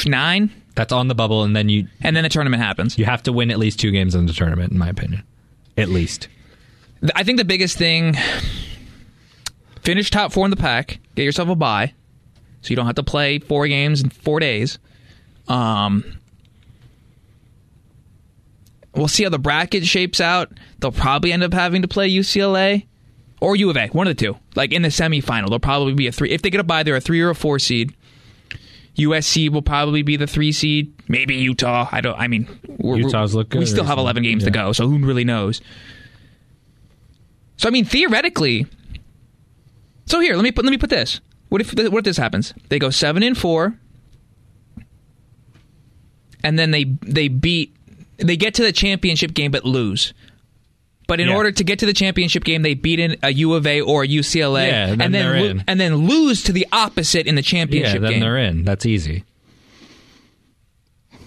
nine, 0.05 0.51
That's 0.75 0.91
on 0.91 1.07
the 1.07 1.15
bubble, 1.15 1.43
and 1.43 1.55
then 1.55 1.69
you 1.69 1.87
and 2.01 2.15
then 2.15 2.23
the 2.23 2.29
tournament 2.29 2.61
happens. 2.61 2.97
you 2.97 3.05
have 3.05 3.23
to 3.23 3.31
win 3.33 3.49
at 3.49 3.57
least 3.57 3.79
two 3.79 3.91
games 3.91 4.13
in 4.13 4.25
the 4.25 4.33
tournament, 4.33 4.71
in 4.71 4.77
my 4.77 4.89
opinion, 4.89 5.23
at 5.77 5.89
least. 5.89 6.27
I 7.15 7.23
think 7.23 7.37
the 7.37 7.45
biggest 7.45 7.77
thing: 7.77 8.15
finish 9.81 10.09
top 10.11 10.31
four 10.33 10.45
in 10.45 10.51
the 10.51 10.57
Pac, 10.57 10.99
get 11.15 11.23
yourself 11.23 11.49
a 11.49 11.55
bye, 11.55 11.93
so 12.61 12.69
you 12.69 12.75
don't 12.75 12.85
have 12.85 12.95
to 12.95 13.03
play 13.03 13.39
four 13.39 13.67
games 13.67 14.03
in 14.03 14.09
four 14.09 14.39
days. 14.39 14.77
Um, 15.47 16.19
we'll 18.95 19.07
see 19.07 19.23
how 19.23 19.29
the 19.29 19.39
bracket 19.39 19.85
shapes 19.85 20.21
out. 20.21 20.51
They'll 20.79 20.91
probably 20.91 21.31
end 21.31 21.43
up 21.43 21.53
having 21.53 21.81
to 21.81 21.87
play 21.87 22.09
UCLA 22.09 22.85
or 23.41 23.55
U 23.55 23.69
of 23.69 23.77
A, 23.77 23.87
one 23.87 24.07
of 24.07 24.15
the 24.15 24.25
two. 24.25 24.37
Like 24.55 24.71
in 24.71 24.81
the 24.81 24.89
semifinal, 24.89 25.49
they'll 25.49 25.59
probably 25.59 25.93
be 25.93 26.07
a 26.07 26.11
three. 26.11 26.31
If 26.31 26.41
they 26.41 26.49
get 26.49 26.59
a 26.59 26.63
bye, 26.63 26.83
they're 26.83 26.95
a 26.95 27.01
three 27.01 27.21
or 27.21 27.29
a 27.29 27.35
four 27.35 27.59
seed. 27.59 27.95
USC 28.97 29.49
will 29.49 29.61
probably 29.61 30.03
be 30.03 30.15
the 30.15 30.27
three 30.27 30.51
seed. 30.51 30.93
Maybe 31.09 31.35
Utah. 31.35 31.89
I 31.91 32.01
don't. 32.01 32.17
I 32.17 32.27
mean, 32.27 32.47
we're, 32.79 32.97
Utah's 32.97 33.35
look 33.35 33.53
We 33.53 33.65
still 33.65 33.83
have 33.83 33.97
eleven 33.97 34.23
games 34.23 34.45
to 34.45 34.51
go, 34.51 34.71
so 34.71 34.87
who 34.87 34.99
really 34.99 35.25
knows? 35.25 35.61
So 37.57 37.67
I 37.67 37.71
mean, 37.71 37.85
theoretically. 37.85 38.67
So 40.05 40.19
here, 40.19 40.35
let 40.35 40.43
me 40.43 40.51
put 40.51 40.63
let 40.63 40.71
me 40.71 40.77
put 40.77 40.89
this. 40.89 41.19
What 41.49 41.61
if 41.61 41.73
what 41.73 41.99
if 41.99 42.03
this 42.05 42.17
happens? 42.17 42.53
They 42.69 42.79
go 42.79 42.89
seven 42.89 43.21
and 43.21 43.37
four, 43.37 43.77
and 46.43 46.57
then 46.57 46.71
they 46.71 46.85
they 47.01 47.27
beat 47.27 47.75
they 48.17 48.37
get 48.37 48.53
to 48.55 48.63
the 48.63 48.71
championship 48.71 49.33
game 49.33 49.51
but 49.51 49.65
lose. 49.65 50.13
But 51.07 51.19
in 51.19 51.27
Yeah. 51.27 51.35
order 51.35 51.51
to 51.51 51.63
get 51.63 51.79
to 51.79 51.85
the 51.85 51.93
championship 51.93 52.43
game, 52.43 52.63
they 52.63 52.73
beat 52.73 52.99
in 52.99 53.17
a 53.21 53.31
U 53.31 53.53
of 53.53 53.67
A 53.67 53.81
or 53.81 54.03
a 54.03 54.07
UCLA, 54.07 54.67
Yeah, 54.67 54.85
then 54.87 55.01
and 55.01 55.13
then 55.13 55.55
lo- 55.57 55.61
and 55.67 55.79
then 55.79 55.95
lose 55.95 56.41
to 56.43 56.51
the 56.51 56.65
opposite 56.71 57.27
in 57.27 57.35
the 57.35 57.43
championship. 57.43 57.95
Yeah, 57.95 57.99
then 57.99 58.11
game. 58.13 58.19
they're 58.21 58.37
in. 58.37 58.63
That's 58.63 58.85
easy. 58.87 59.23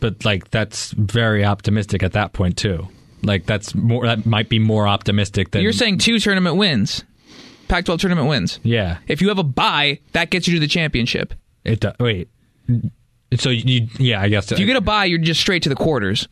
But 0.00 0.24
like 0.24 0.50
that's 0.50 0.92
very 0.92 1.44
optimistic 1.44 2.02
at 2.02 2.12
that 2.12 2.32
point 2.32 2.56
too. 2.56 2.88
Like 3.22 3.46
that's 3.46 3.74
more 3.74 4.06
that 4.06 4.26
might 4.26 4.48
be 4.48 4.58
more 4.58 4.86
optimistic 4.86 5.50
than 5.50 5.62
You're 5.62 5.72
saying 5.72 5.98
two 5.98 6.18
tournament 6.18 6.56
wins. 6.56 7.04
Pac-12 7.68 7.98
tournament 8.00 8.28
wins. 8.28 8.60
Yeah. 8.62 8.98
If 9.08 9.20
you 9.20 9.28
have 9.28 9.38
a 9.38 9.42
bye, 9.44 9.98
that 10.12 10.30
gets 10.30 10.48
you 10.48 10.54
to 10.54 10.60
the 10.60 10.68
championship. 10.68 11.34
It 11.64 11.80
do- 11.80 11.92
wait. 12.00 12.28
So 13.36 13.50
you 13.50 13.88
yeah, 13.98 14.20
I 14.22 14.28
guess 14.28 14.50
If 14.52 14.58
you 14.58 14.66
get 14.66 14.76
a 14.76 14.80
bye, 14.80 15.04
you're 15.04 15.18
just 15.18 15.40
straight 15.40 15.62
to 15.64 15.68
the 15.68 15.74
quarters. 15.76 16.28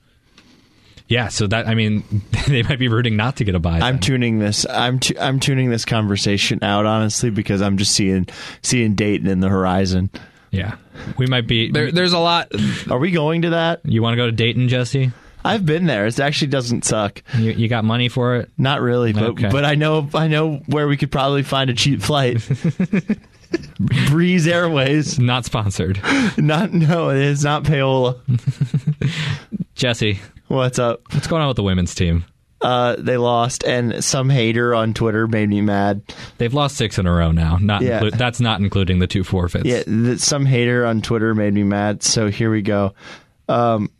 Yeah. 1.09 1.29
So 1.29 1.47
that 1.47 1.67
I 1.69 1.75
mean, 1.75 2.05
they 2.49 2.63
might 2.63 2.79
be 2.79 2.89
rooting 2.89 3.17
not 3.17 3.37
to 3.37 3.45
get 3.45 3.55
a 3.55 3.59
bye. 3.59 3.81
I'm 3.81 3.95
then. 3.95 4.01
tuning 4.01 4.39
this. 4.39 4.67
I'm 4.69 4.99
tu- 5.01 5.17
I'm 5.21 5.41
tuning 5.41 5.71
this 5.71 5.85
conversation 5.85 6.63
out 6.63 6.87
honestly 6.87 7.31
because 7.31 7.63
I'm 7.63 7.77
just 7.77 7.93
seeing 7.93 8.27
seeing 8.63 8.95
Dayton 8.95 9.27
in 9.27 9.41
the 9.41 9.49
horizon. 9.49 10.11
yeah, 10.51 10.77
we 11.19 11.27
might 11.27 11.47
be. 11.47 11.71
There, 11.71 11.91
there's 11.93 12.13
a 12.13 12.19
lot. 12.19 12.51
Are 12.91 12.99
we 12.99 13.11
going 13.11 13.43
to 13.43 13.51
that? 13.51 13.81
you 13.85 14.03
want 14.03 14.13
to 14.13 14.17
go 14.17 14.27
to 14.27 14.33
Dayton, 14.33 14.69
Jesse? 14.69 15.13
I've 15.45 15.65
been 15.65 15.87
there. 15.87 16.07
It 16.07 16.19
actually 16.19 16.49
doesn't 16.49 16.85
suck. 16.85 17.23
You, 17.39 17.53
you 17.53 17.69
got 17.69 17.85
money 17.85 18.09
for 18.09 18.35
it? 18.37 18.51
Not 18.59 18.81
really, 18.81 19.13
but 19.13 19.23
Okay. 19.23 19.49
but 19.49 19.65
I 19.65 19.77
know 19.77 20.09
I 20.13 20.27
know 20.27 20.57
where 20.67 20.89
we 20.89 20.97
could 20.97 21.13
probably 21.13 21.45
find 21.45 21.71
a 21.71 21.75
cheap 21.75 22.03
flight. 22.03 22.39
Breeze 24.09 24.47
Airways. 24.47 25.19
Not 25.19 25.45
sponsored. 25.45 26.01
Not 26.39 26.73
no, 26.73 27.11
it 27.11 27.19
is 27.19 27.45
not 27.45 27.65
payola. 27.65 28.19
Jesse, 29.75 30.19
What's 30.49 30.79
up? 30.79 31.03
what's 31.13 31.27
going 31.27 31.43
on 31.43 31.49
with 31.49 31.57
the 31.57 31.63
women's 31.63 31.95
team? 31.95 32.25
Uh, 32.63 32.97
they 32.99 33.17
lost, 33.19 33.65
and 33.65 34.03
some 34.03 34.31
hater 34.31 34.75
on 34.75 34.95
Twitter 34.95 35.27
made 35.29 35.49
me 35.51 35.61
mad. 35.61 36.03
They've 36.39 36.55
lost 36.55 36.77
six 36.77 36.99
in 36.99 37.07
a 37.07 37.13
row 37.13 37.31
now. 37.31 37.59
Not 37.61 37.83
Yeah. 37.83 38.01
inclu- 38.01 38.17
that's 38.17 38.41
not 38.41 38.61
including 38.61 38.99
the 38.99 39.07
two 39.07 39.25
forfeits. 39.25 39.67
Yeah, 39.67 39.83
th- 39.83 40.19
some 40.21 40.47
hater 40.47 40.87
on 40.87 41.03
Twitter 41.03 41.35
made 41.35 41.53
me 41.53 41.65
mad. 41.65 42.03
So 42.03 42.31
here 42.31 42.51
we 42.51 42.63
go. 42.63 42.95
Um, 43.49 43.91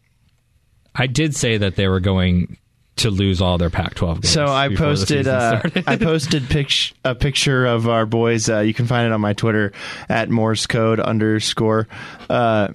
I 0.95 1.07
did 1.07 1.37
say 1.37 1.59
that 1.59 1.77
they 1.77 1.87
were 1.87 2.01
going 2.01 2.57
to 2.97 3.11
lose 3.11 3.41
all 3.43 3.59
their 3.59 3.71
Pac-12 3.71 4.15
games. 4.15 4.31
So 4.31 4.47
I 4.47 4.75
posted 4.75 5.29
uh. 5.29 5.61
I 5.87 5.97
posted 5.97 6.45
pic- 6.49 6.93
a 7.05 7.15
picture 7.15 7.67
of 7.67 7.89
our 7.89 8.07
boys. 8.07 8.49
Uh, 8.49 8.61
you 8.61 8.75
can 8.75 8.87
find 8.87 9.07
it 9.07 9.13
on 9.13 9.21
my 9.21 9.33
Twitter 9.35 9.73
at 10.09 10.31
Morse 10.31 10.67
code 10.67 10.99
underscore. 11.01 11.89
Uh, 12.29 12.69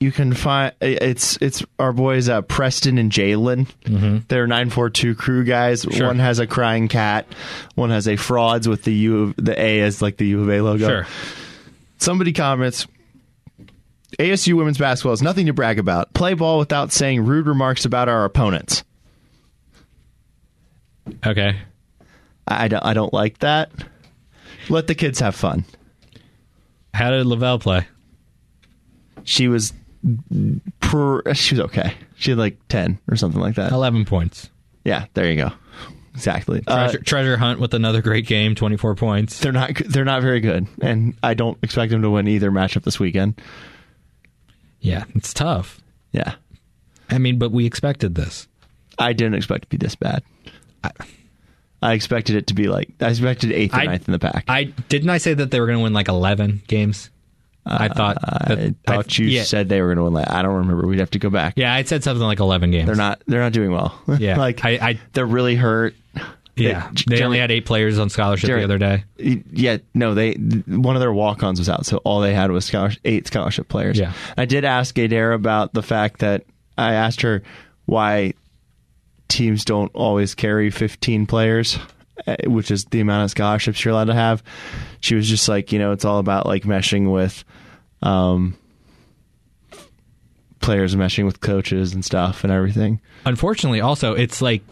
you 0.00 0.12
can 0.12 0.32
find 0.32 0.74
it's 0.80 1.38
it's 1.40 1.64
our 1.78 1.92
boys 1.92 2.28
uh, 2.28 2.42
Preston 2.42 2.98
and 2.98 3.10
Jalen. 3.10 3.66
Mm-hmm. 3.84 4.18
They're 4.28 4.46
nine 4.46 4.70
four 4.70 4.90
two 4.90 5.14
crew 5.14 5.44
guys. 5.44 5.86
One 5.86 6.18
has 6.18 6.38
a 6.38 6.46
crying 6.46 6.88
cat. 6.88 7.26
One 7.74 7.90
has 7.90 8.06
a 8.06 8.16
frauds 8.16 8.68
with 8.68 8.84
the 8.84 8.94
U 8.94 9.22
of, 9.22 9.36
the 9.36 9.60
A 9.60 9.80
as 9.80 10.00
like 10.02 10.16
the 10.16 10.26
U 10.26 10.42
of 10.42 10.50
A 10.50 10.60
logo. 10.60 10.86
sure. 10.86 11.06
Somebody 11.98 12.32
comments. 12.32 12.86
ASU 14.18 14.54
women's 14.54 14.78
basketball 14.78 15.12
is 15.12 15.22
nothing 15.22 15.46
to 15.46 15.52
brag 15.52 15.78
about. 15.78 16.12
Play 16.14 16.34
ball 16.34 16.58
without 16.58 16.92
saying 16.92 17.24
rude 17.24 17.46
remarks 17.46 17.84
about 17.84 18.08
our 18.08 18.24
opponents. 18.24 18.84
Okay. 21.26 21.56
I 22.46 22.68
don't, 22.68 22.84
I 22.84 22.94
don't 22.94 23.12
like 23.12 23.38
that. 23.38 23.70
Let 24.68 24.86
the 24.86 24.94
kids 24.94 25.20
have 25.20 25.34
fun. 25.34 25.64
How 26.94 27.10
did 27.10 27.26
Lavelle 27.26 27.58
play? 27.58 27.86
She 29.24 29.48
was 29.48 29.72
per, 30.80 31.34
she 31.34 31.54
was 31.54 31.64
okay. 31.66 31.94
She 32.16 32.30
had 32.30 32.38
like 32.38 32.56
10 32.68 32.98
or 33.10 33.16
something 33.16 33.40
like 33.40 33.56
that. 33.56 33.72
11 33.72 34.04
points. 34.06 34.48
Yeah, 34.84 35.06
there 35.14 35.30
you 35.30 35.36
go. 35.36 35.52
Exactly. 36.14 36.62
Uh, 36.66 36.84
Treasure, 36.88 36.98
Treasure 37.02 37.36
Hunt 37.36 37.60
with 37.60 37.74
another 37.74 38.02
great 38.02 38.26
game, 38.26 38.54
24 38.54 38.94
points. 38.96 39.38
they're 39.38 39.52
not 39.52 39.74
they're 39.86 40.04
not 40.04 40.22
very 40.22 40.40
good 40.40 40.66
and 40.80 41.14
I 41.22 41.34
don't 41.34 41.58
expect 41.62 41.92
them 41.92 42.02
to 42.02 42.10
win 42.10 42.26
either 42.26 42.50
matchup 42.50 42.82
this 42.82 42.98
weekend. 42.98 43.40
Yeah, 44.80 45.04
it's 45.14 45.32
tough. 45.34 45.80
Yeah. 46.12 46.34
I 47.10 47.18
mean, 47.18 47.38
but 47.38 47.52
we 47.52 47.66
expected 47.66 48.14
this. 48.14 48.48
I 48.98 49.12
didn't 49.12 49.34
expect 49.34 49.64
it 49.64 49.70
to 49.70 49.78
be 49.78 49.84
this 49.84 49.94
bad. 49.94 50.22
I, 51.80 51.92
expected 51.92 52.36
it 52.36 52.48
to 52.48 52.54
be 52.54 52.68
like 52.68 52.90
I 53.00 53.08
expected 53.08 53.50
8th 53.50 53.72
or 53.72 53.76
I- 53.76 53.84
ninth 53.86 54.08
in 54.08 54.12
the 54.12 54.18
Pac. 54.18 54.44
I 54.48 54.64
didn't 54.64 55.10
I 55.10 55.18
say 55.18 55.34
that 55.34 55.50
they 55.50 55.60
were 55.60 55.66
going 55.66 55.78
to 55.78 55.82
win 55.84 55.92
like 55.92 56.08
11 56.08 56.62
games? 56.66 57.10
I 57.66 57.86
uh, 57.86 57.94
thought 57.94 58.20
that, 58.22 58.58
I 58.58 58.74
thought 58.86 59.18
you 59.18 59.26
yeah, 59.26 59.42
said 59.42 59.68
they 59.68 59.82
were 59.82 59.88
going 59.88 59.98
to 59.98 60.04
win. 60.04 60.14
Like, 60.14 60.30
I 60.30 60.40
don't 60.42 60.54
remember. 60.54 60.86
We'd 60.86 61.00
have 61.00 61.10
to 61.10 61.18
go 61.18 61.28
back. 61.28 61.54
Yeah, 61.56 61.74
I 61.74 61.82
said 61.82 62.02
something 62.02 62.26
like 62.26 62.40
11 62.40 62.70
games. 62.70 62.86
They're 62.86 62.96
not. 62.96 63.22
They're 63.26 63.42
not 63.42 63.52
doing 63.52 63.72
well. 63.72 64.00
Yeah, 64.18 64.38
like 64.38 64.64
I- 64.64 64.78
I- 64.80 65.00
they're 65.12 65.26
really 65.26 65.54
hurt. 65.54 65.94
Yeah, 66.58 66.88
They- 67.06 67.16
they 67.16 67.22
only 67.24 67.38
had 67.38 67.50
eight 67.50 67.64
players 67.66 67.98
on 67.98 68.08
scholarship 68.10 68.48
Jerry- 68.48 68.60
the 68.60 68.64
other 68.64 68.78
day. 68.78 69.04
Yeah, 69.18 69.78
no, 69.94 70.14
they 70.14 70.32
one 70.34 70.96
of 70.96 71.00
their 71.00 71.12
walk-ons 71.12 71.58
was 71.58 71.68
out, 71.68 71.86
so 71.86 71.98
all 71.98 72.20
they 72.20 72.34
had 72.34 72.50
was 72.50 72.64
scholarship, 72.64 73.00
eight 73.04 73.26
scholarship 73.26 73.68
players. 73.68 73.98
Yeah. 73.98 74.12
I 74.36 74.44
did 74.44 74.64
ask 74.64 74.96
Adair 74.98 75.32
about 75.32 75.72
the 75.74 75.82
fact 75.82 76.20
that 76.20 76.44
I 76.76 76.94
asked 76.94 77.22
her 77.22 77.42
why 77.86 78.34
teams 79.28 79.64
don't 79.64 79.90
always 79.94 80.34
carry 80.34 80.70
15 80.70 81.26
players, 81.26 81.78
eh, 82.26 82.36
which 82.46 82.70
is 82.70 82.84
the 82.86 83.00
amount 83.00 83.24
of 83.24 83.30
scholarships 83.30 83.84
you're 83.84 83.92
allowed 83.92 84.04
to 84.06 84.14
have. 84.14 84.42
She 85.00 85.14
was 85.14 85.28
just 85.28 85.48
like, 85.48 85.70
you 85.72 85.78
know, 85.78 85.92
it's 85.92 86.04
all 86.04 86.18
about 86.18 86.46
like 86.46 86.64
meshing 86.64 87.12
with 87.12 87.44
um 88.02 88.56
players 90.60 90.94
meshing 90.94 91.24
with 91.24 91.40
coaches 91.40 91.94
and 91.94 92.04
stuff 92.04 92.44
and 92.44 92.52
everything. 92.52 93.00
Unfortunately, 93.24 93.80
also 93.80 94.14
it's 94.14 94.42
like 94.42 94.62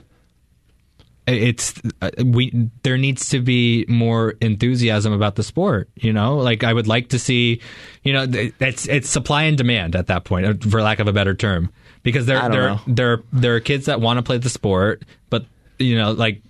it's 1.26 1.74
uh, 2.00 2.10
we 2.24 2.70
there 2.82 2.96
needs 2.96 3.28
to 3.30 3.40
be 3.40 3.84
more 3.88 4.34
enthusiasm 4.40 5.12
about 5.12 5.34
the 5.34 5.42
sport 5.42 5.88
you 5.96 6.12
know? 6.12 6.36
Like 6.36 6.64
i 6.64 6.72
would 6.72 6.86
like 6.86 7.08
to 7.08 7.18
see 7.18 7.60
you 8.02 8.12
know 8.12 8.26
it's 8.60 8.86
it's 8.88 9.08
supply 9.08 9.44
and 9.44 9.56
demand 9.56 9.96
at 9.96 10.06
that 10.06 10.24
point 10.24 10.46
uh, 10.46 10.70
for 10.70 10.82
lack 10.82 10.98
of 11.00 11.08
a 11.08 11.12
better 11.12 11.34
term. 11.34 11.72
Because 12.02 12.26
there 12.26 12.48
there 12.48 12.68
know. 12.70 12.80
there 12.86 13.22
there 13.32 13.56
are 13.56 13.60
kids 13.60 13.86
that 13.86 14.00
want 14.00 14.18
to 14.18 14.22
play 14.22 14.38
the 14.38 14.50
sport 14.50 15.02
but 15.28 15.44
you 15.78 15.96
know 15.96 16.12
like 16.12 16.40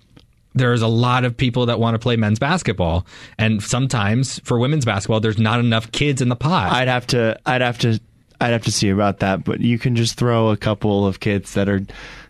there's 0.57 0.81
a 0.81 0.87
lot 0.87 1.23
of 1.23 1.37
people 1.37 1.67
that 1.67 1.79
want 1.79 1.95
to 1.95 1.99
play 1.99 2.15
men's 2.15 2.39
basketball. 2.39 3.05
And 3.37 3.61
sometimes 3.61 4.39
for 4.39 4.59
women's 4.59 4.85
basketball 4.85 5.19
there's 5.19 5.37
not 5.37 5.59
enough 5.59 5.91
kids 5.91 6.21
in 6.21 6.29
the 6.29 6.35
pot. 6.35 6.71
I'd 6.71 6.87
have 6.87 7.07
to 7.07 7.39
I'd 7.45 7.61
have 7.61 7.77
to 7.79 7.99
I'd 8.39 8.51
have 8.51 8.63
to 8.65 8.71
see 8.71 8.89
about 8.89 9.19
that, 9.19 9.43
but 9.43 9.61
you 9.61 9.79
can 9.79 9.95
just 9.95 10.15
throw 10.15 10.49
a 10.49 10.57
couple 10.57 11.05
of 11.07 11.19
kids 11.19 11.53
that 11.55 11.67
are 11.69 11.81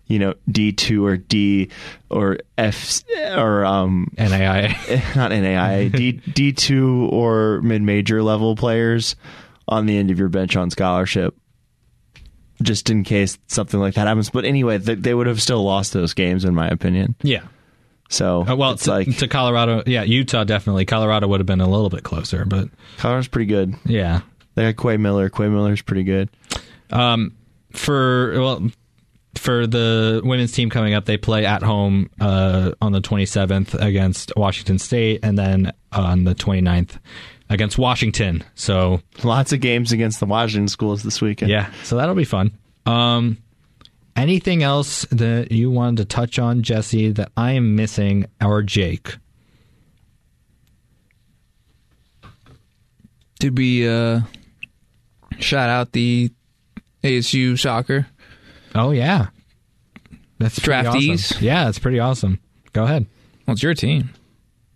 you 0.07 0.19
know 0.19 0.33
D 0.49 0.71
two 0.71 1.05
or 1.05 1.17
D 1.17 1.69
or 2.09 2.37
F 2.57 3.01
or 3.35 3.65
um 3.65 4.11
NAIA. 4.17 5.15
not 5.15 5.31
NAI, 5.31 5.89
D 5.89 6.13
D 6.13 6.53
two 6.53 7.09
or 7.11 7.61
mid 7.61 7.81
major 7.81 8.23
level 8.23 8.55
players 8.55 9.15
on 9.67 9.85
the 9.85 9.97
end 9.97 10.11
of 10.11 10.17
your 10.19 10.29
bench 10.29 10.55
on 10.55 10.69
scholarship. 10.69 11.35
Just 12.61 12.89
in 12.89 13.03
case 13.03 13.37
something 13.47 13.79
like 13.79 13.93
that 13.95 14.07
happens, 14.07 14.31
but 14.31 14.43
anyway, 14.43 14.77
they, 14.79 14.95
they 14.95 15.13
would 15.13 15.27
have 15.27 15.39
still 15.41 15.63
lost 15.63 15.93
those 15.93 16.15
games, 16.15 16.43
in 16.43 16.55
my 16.55 16.67
opinion. 16.67 17.13
yeah 17.21 17.43
So 18.09 18.47
Uh, 18.47 18.55
well 18.55 18.71
it's 18.71 18.85
to, 18.85 18.91
like 18.91 19.17
to 19.17 19.27
colorado 19.27 19.83
yeah 19.85 20.01
utah 20.01 20.43
definitely 20.43 20.83
colorado 20.85 21.27
would 21.27 21.39
have 21.39 21.45
been 21.45 21.61
a 21.61 21.69
little 21.69 21.89
bit 21.91 22.01
closer 22.03 22.45
but 22.45 22.69
Colorado's 22.97 23.27
pretty 23.27 23.45
good. 23.45 23.75
yeah 23.85 24.21
They 24.57 24.63
got 24.73 24.83
Quay 24.83 24.97
Miller. 24.97 25.29
Quay 25.29 25.49
Miller's 25.49 25.83
pretty 25.83 26.03
good. 26.03 26.31
Um, 26.89 27.35
for 27.73 28.33
well, 28.41 28.71
for 29.35 29.67
the 29.67 30.19
women's 30.23 30.51
team 30.51 30.71
coming 30.71 30.95
up, 30.95 31.05
they 31.05 31.15
play 31.15 31.45
at 31.45 31.61
home 31.61 32.09
uh, 32.19 32.71
on 32.81 32.91
the 32.91 32.99
27th 32.99 33.75
against 33.79 34.31
Washington 34.35 34.79
State, 34.79 35.19
and 35.21 35.37
then 35.37 35.71
on 35.91 36.23
the 36.23 36.33
29th 36.33 36.97
against 37.51 37.77
Washington. 37.77 38.43
So 38.55 38.99
Lots 39.23 39.53
of 39.53 39.59
games 39.59 39.91
against 39.91 40.19
the 40.19 40.25
Washington 40.25 40.69
schools 40.69 41.03
this 41.03 41.21
weekend. 41.21 41.51
yeah, 41.51 41.71
so 41.83 41.95
that'll 41.95 42.15
be 42.15 42.25
fun. 42.25 42.51
Um, 42.87 43.37
anything 44.15 44.63
else 44.63 45.05
that 45.11 45.51
you 45.51 45.69
wanted 45.69 45.97
to 45.97 46.05
touch 46.05 46.39
on, 46.39 46.63
Jesse? 46.63 47.11
That 47.11 47.31
I 47.37 47.51
am 47.51 47.75
missing, 47.75 48.25
or 48.43 48.63
Jake? 48.63 49.17
Did 53.39 53.55
we 53.55 53.87
uh, 53.87 54.21
shout 55.39 55.69
out 55.69 55.91
the 55.91 56.31
ASU 57.03 57.57
soccer? 57.59 58.07
Oh 58.75 58.91
yeah, 58.91 59.27
that's 60.39 60.59
pretty 60.59 60.87
Draftees? 60.89 61.13
awesome. 61.31 61.43
Yeah, 61.43 61.63
that's 61.65 61.79
pretty 61.79 61.99
awesome. 61.99 62.39
Go 62.73 62.83
ahead. 62.83 63.05
Well, 63.45 63.53
it's 63.53 63.63
your 63.63 63.73
team. 63.73 64.09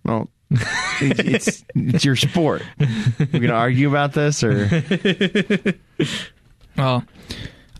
Well, 0.05 0.29
it, 0.49 1.19
it's 1.19 1.63
it's 1.75 2.05
your 2.05 2.15
sport. 2.15 2.63
We're 2.79 3.27
gonna 3.39 3.53
argue 3.53 3.89
about 3.89 4.13
this, 4.13 4.43
or 4.43 4.65
Well, 6.77 7.03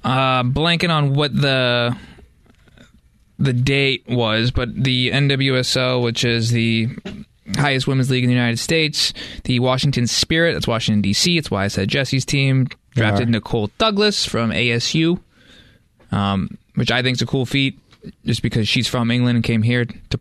uh, 0.03 0.43
blanking 0.43 0.89
on 0.89 1.13
what 1.13 1.33
the 1.35 1.95
the 3.39 3.53
date 3.53 4.03
was, 4.07 4.51
but 4.51 4.75
the 4.75 5.09
NWSL, 5.11 6.03
which 6.03 6.23
is 6.23 6.51
the 6.51 6.89
highest 7.57 7.87
women's 7.87 8.09
league 8.09 8.23
in 8.23 8.29
the 8.29 8.35
United 8.35 8.57
States, 8.59 9.13
the 9.43 9.59
Washington 9.59 10.07
Spirit, 10.07 10.53
that's 10.53 10.67
Washington 10.67 11.01
D.C. 11.01 11.37
It's 11.37 11.49
why 11.51 11.65
I 11.65 11.67
said 11.67 11.87
Jesse's 11.89 12.25
team 12.25 12.67
drafted. 12.91 13.29
Nicole 13.29 13.69
Douglas 13.77 14.25
from 14.25 14.51
ASU, 14.51 15.19
um, 16.11 16.57
which 16.75 16.91
I 16.91 17.01
think 17.01 17.17
is 17.17 17.21
a 17.21 17.25
cool 17.25 17.45
feat, 17.45 17.79
just 18.25 18.41
because 18.41 18.67
she's 18.67 18.87
from 18.87 19.11
England 19.11 19.35
and 19.37 19.43
came 19.43 19.61
here 19.61 19.85
to 19.85 20.19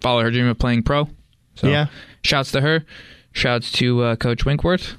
follow 0.00 0.22
her 0.22 0.30
dream 0.30 0.46
of 0.46 0.58
playing 0.58 0.82
pro. 0.82 1.08
So, 1.54 1.68
Yeah. 1.68 1.86
shouts 2.22 2.52
to 2.52 2.60
her. 2.60 2.84
Shouts 3.32 3.72
to 3.72 4.02
uh, 4.02 4.16
Coach 4.16 4.44
Winkworth. 4.44 4.94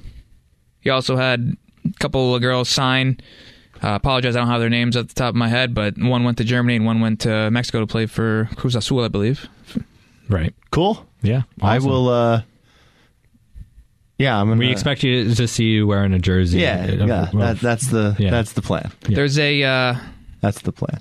He 0.80 0.90
also 0.90 1.16
had 1.16 1.56
a 1.84 1.98
couple 1.98 2.34
of 2.34 2.42
girls 2.42 2.68
sign. 2.68 3.20
Uh, 3.82 3.94
apologize, 3.96 4.34
I 4.34 4.40
don't 4.40 4.48
have 4.48 4.60
their 4.60 4.70
names 4.70 4.96
at 4.96 5.08
the 5.08 5.14
top 5.14 5.30
of 5.30 5.34
my 5.36 5.48
head, 5.48 5.74
but 5.74 5.98
one 5.98 6.24
went 6.24 6.38
to 6.38 6.44
Germany 6.44 6.76
and 6.76 6.84
one 6.86 7.00
went 7.00 7.20
to 7.20 7.50
Mexico 7.50 7.80
to 7.80 7.86
play 7.86 8.06
for 8.06 8.48
Cruz 8.56 8.74
Azul, 8.74 9.04
I 9.04 9.08
believe. 9.08 9.46
Right. 10.28 10.54
Cool. 10.70 11.06
Yeah. 11.22 11.42
I 11.60 11.78
will. 11.78 12.08
uh 12.08 12.42
Yeah, 14.18 14.40
I'm 14.40 14.48
gonna. 14.48 14.58
We 14.58 14.70
expect 14.70 15.02
you 15.02 15.34
to 15.34 15.48
see 15.48 15.64
you 15.64 15.86
wearing 15.86 16.12
a 16.14 16.18
jersey. 16.18 16.60
Yeah, 16.60 16.86
Uh, 17.00 17.06
yeah. 17.06 17.28
That, 17.32 17.60
that's 17.60 17.88
the 17.88 18.16
yeah. 18.18 18.30
that's 18.30 18.52
the 18.52 18.62
plan. 18.62 18.90
Yeah. 19.08 19.16
There's 19.16 19.38
a 19.38 19.62
uh, 19.62 19.94
That's 20.40 20.60
the 20.62 20.72
plan. 20.72 21.00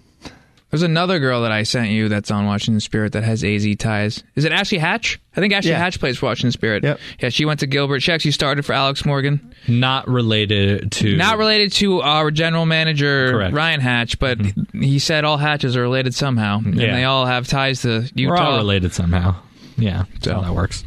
There's 0.73 0.81
another 0.81 1.19
girl 1.19 1.43
that 1.43 1.51
I 1.51 1.61
sent 1.61 1.91
you 1.91 2.09
that's 2.09 2.31
on 2.31 2.47
Washington 2.47 2.79
Spirit 2.79 3.11
that 3.13 3.23
has 3.23 3.43
AZ 3.43 3.63
ties. 3.77 4.23
Is 4.35 4.43
it 4.43 4.51
Ashley 4.51 4.79
Hatch? 4.79 5.19
I 5.37 5.39
think 5.39 5.53
Ashley 5.53 5.69
Yeah. 5.69 5.77
Hatch 5.77 5.99
plays 5.99 6.17
for 6.17 6.25
Washington 6.25 6.51
Spirit. 6.51 6.83
Yep. 6.83 6.99
Yeah, 7.19 7.29
she 7.29 7.45
went 7.45 7.59
to 7.59 7.67
Gilbert. 7.67 7.99
She 7.99 8.11
actually 8.11 8.31
started 8.31 8.65
for 8.65 8.73
Alex 8.73 9.05
Morgan. 9.05 9.53
not 9.67 10.07
related 10.07 10.91
to. 10.93 11.15
Not 11.15 11.37
related 11.37 11.73
to 11.73 12.01
our 12.01 12.31
general 12.31 12.65
manager 12.65 13.29
Correct. 13.33 13.53
Ryan 13.55 13.81
Hatch, 13.81 14.17
but 14.17 14.39
he 14.73 14.97
said 14.97 15.25
all 15.25 15.37
Hatches 15.37 15.77
are 15.77 15.81
related 15.83 16.15
somehow, 16.15 16.57
and 16.65 16.73
Yeah. 16.75 16.91
they 16.95 17.03
all 17.03 17.27
have 17.27 17.47
ties 17.47 17.83
to 17.83 18.09
Utah. 18.15 18.31
We're 18.31 18.37
all 18.37 18.57
related 18.57 18.93
somehow. 18.95 19.35
Yeah. 19.77 20.05
That's 20.13 20.25
So. 20.25 20.33
how 20.33 20.41
that 20.41 20.55
works. 20.55 20.83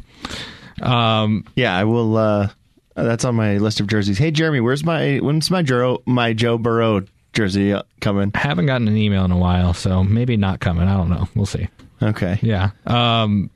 Um, 0.83 1.45
Yeah, 1.55 1.77
I 1.77 1.85
will. 1.85 2.17
uh 2.17 2.49
That's 2.97 3.25
on 3.25 3.35
my 3.35 3.59
list 3.59 3.79
of 3.81 3.87
jerseys. 3.87 4.19
Hey, 4.19 4.31
Jeremy, 4.31 4.61
where's 4.61 4.83
my 4.85 5.19
when's 5.19 5.51
my 5.51 5.63
Joe 5.63 6.03
my 6.07 6.33
Joe 6.33 6.57
Burrow 6.59 7.03
jersey 7.37 7.73
uh, 7.73 7.83
coming? 8.01 8.33
haven't 8.35 8.67
gotten 8.67 8.89
an 8.89 8.97
email 8.97 9.25
in 9.25 9.31
a 9.31 9.39
while, 9.39 9.75
so 9.75 10.03
maybe 10.03 10.37
not 10.37 10.61
coming. 10.61 10.89
I 10.89 10.97
don't 10.97 11.11
know. 11.11 11.29
We'll 11.35 11.47
see. 11.47 11.69
Okay. 12.03 12.39
Yeah. 12.43 12.71
Um, 12.87 13.51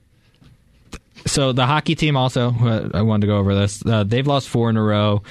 so 1.27 1.53
the 1.53 1.67
hockey 1.67 1.95
team 1.95 2.17
also, 2.17 2.51
uh, 2.51 2.91
I 2.95 3.03
wanted 3.03 3.23
to 3.23 3.27
go 3.27 3.39
over 3.39 3.55
this. 3.55 3.85
Uh, 3.85 4.05
they've 4.05 4.27
lost 4.27 4.49
four 4.49 4.71
in 4.71 4.77
a 4.77 4.83
row, 4.83 5.23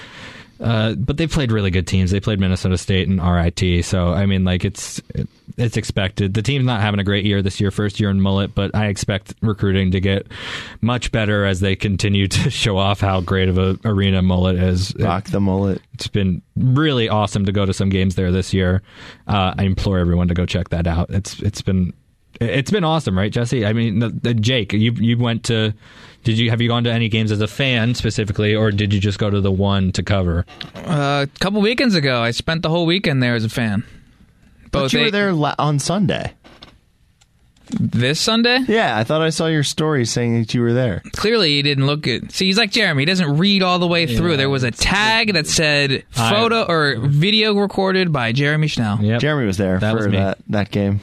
uh, 0.60 0.94
but 0.96 1.18
they've 1.18 1.32
played 1.32 1.52
really 1.52 1.72
good 1.72 1.88
teams. 1.88 2.12
They 2.12 2.20
played 2.20 2.40
Minnesota 2.40 2.78
State 2.78 3.08
and 3.08 3.22
RIT. 3.22 3.86
So 3.86 4.14
I 4.14 4.26
mean, 4.26 4.44
like 4.44 4.66
it's 4.66 5.02
it's 5.58 5.78
expected. 5.78 6.34
The 6.34 6.42
team's 6.42 6.66
not 6.66 6.82
having 6.82 7.00
a 7.00 7.04
great 7.04 7.26
year 7.26 7.42
this 7.42 7.60
year, 7.60 7.72
first 7.72 8.00
year 8.00 8.10
in 8.10 8.20
Mullett, 8.20 8.54
but 8.56 8.74
I 8.74 8.88
expect 8.88 9.34
recruiting 9.42 9.92
to 9.92 10.00
get 10.00 10.28
much 10.82 11.12
better 11.12 11.46
as 11.46 11.60
they 11.60 11.76
continue 11.76 12.28
to 12.28 12.50
show 12.50 12.78
off 12.78 13.00
how 13.00 13.22
great 13.22 13.50
of 13.50 13.58
a 13.58 13.78
arena 13.86 14.22
Mullett 14.22 14.62
is. 14.62 14.96
Rock 14.98 15.26
the 15.26 15.40
mullet. 15.40 15.82
It's 15.94 16.08
been 16.08 16.42
really 16.56 17.10
awesome 17.10 17.46
to 17.46 17.52
go 17.52 17.66
to 17.66 17.74
some 17.74 17.90
games 17.90 18.16
there 18.16 18.32
this 18.32 18.54
year. 18.54 18.82
Uh, 19.28 19.54
I 19.58 19.64
implore 19.64 20.00
everyone 20.00 20.28
to 20.30 20.34
go 20.34 20.46
check 20.46 20.70
that 20.70 20.88
out. 20.88 21.10
It's 21.10 21.42
it's 21.42 21.62
been 21.62 21.94
it's 22.40 22.72
been 22.72 22.84
awesome, 22.84 23.18
right, 23.18 23.32
Jesse? 23.32 23.66
I 23.66 23.74
mean, 23.74 24.00
the, 24.00 24.10
the 24.10 24.34
Jake, 24.34 24.74
you 24.74 24.92
you 24.94 25.18
went 25.18 25.46
to. 25.46 25.74
Did 26.26 26.38
you 26.38 26.50
have 26.50 26.60
you 26.62 26.68
gone 26.68 26.84
to 26.84 26.92
any 26.92 27.08
games 27.08 27.32
as 27.32 27.40
a 27.40 27.48
fan 27.48 27.96
specifically, 27.96 28.54
or 28.54 28.72
did 28.72 28.94
you 28.94 29.00
just 29.00 29.20
go 29.20 29.30
to 29.30 29.40
the 29.40 29.52
one 29.52 29.92
to 29.94 30.04
cover? 30.04 30.46
Uh, 30.76 31.26
a 31.34 31.40
couple 31.40 31.62
weekends 31.62 31.96
ago, 31.96 32.22
I 32.22 32.32
spent 32.32 32.62
the 32.62 32.70
whole 32.70 32.86
weekend 32.86 33.24
there 33.24 33.36
as 33.36 33.46
a 33.46 33.50
fan. 33.50 33.84
But 34.72 34.82
Both 34.82 34.94
you 34.94 35.00
were 35.00 35.12
there 35.12 35.32
la- 35.34 35.56
on 35.58 35.80
Sunday. 35.80 36.34
this 37.72 38.20
Sunday. 38.20 38.60
Yeah, 38.68 38.98
I 38.98 39.04
thought 39.04 39.22
I 39.22 39.30
saw 39.30 39.46
your 39.46 39.64
story 39.64 40.04
saying 40.06 40.40
that 40.40 40.54
you 40.54 40.62
were 40.62 40.74
there. 40.74 41.04
Clearly, 41.14 41.52
he 41.52 41.62
didn't 41.62 41.86
look 41.86 42.02
good. 42.02 42.32
See, 42.32 42.46
he's 42.48 42.58
like 42.58 42.72
Jeremy. 42.72 43.04
He 43.04 43.06
doesn't 43.06 43.38
read 43.38 43.62
all 43.64 43.80
the 43.80 43.88
way 43.88 44.06
through. 44.08 44.38
There 44.38 44.50
was 44.50 44.64
a 44.64 44.72
tag 44.72 45.34
that 45.34 45.46
said 45.48 46.04
I- 46.18 46.32
photo 46.32 46.64
or 46.64 46.98
video 47.00 47.54
recorded 47.56 48.12
by 48.12 48.32
Jeremy 48.32 48.68
Schnell. 48.68 49.00
Yep. 49.02 49.22
Jeremy 49.22 49.46
was 49.46 49.58
there 49.58 49.80
That 49.80 49.92
for 49.92 49.98
was 50.06 50.08
that 50.08 50.38
that 50.50 50.72
game. 50.72 51.00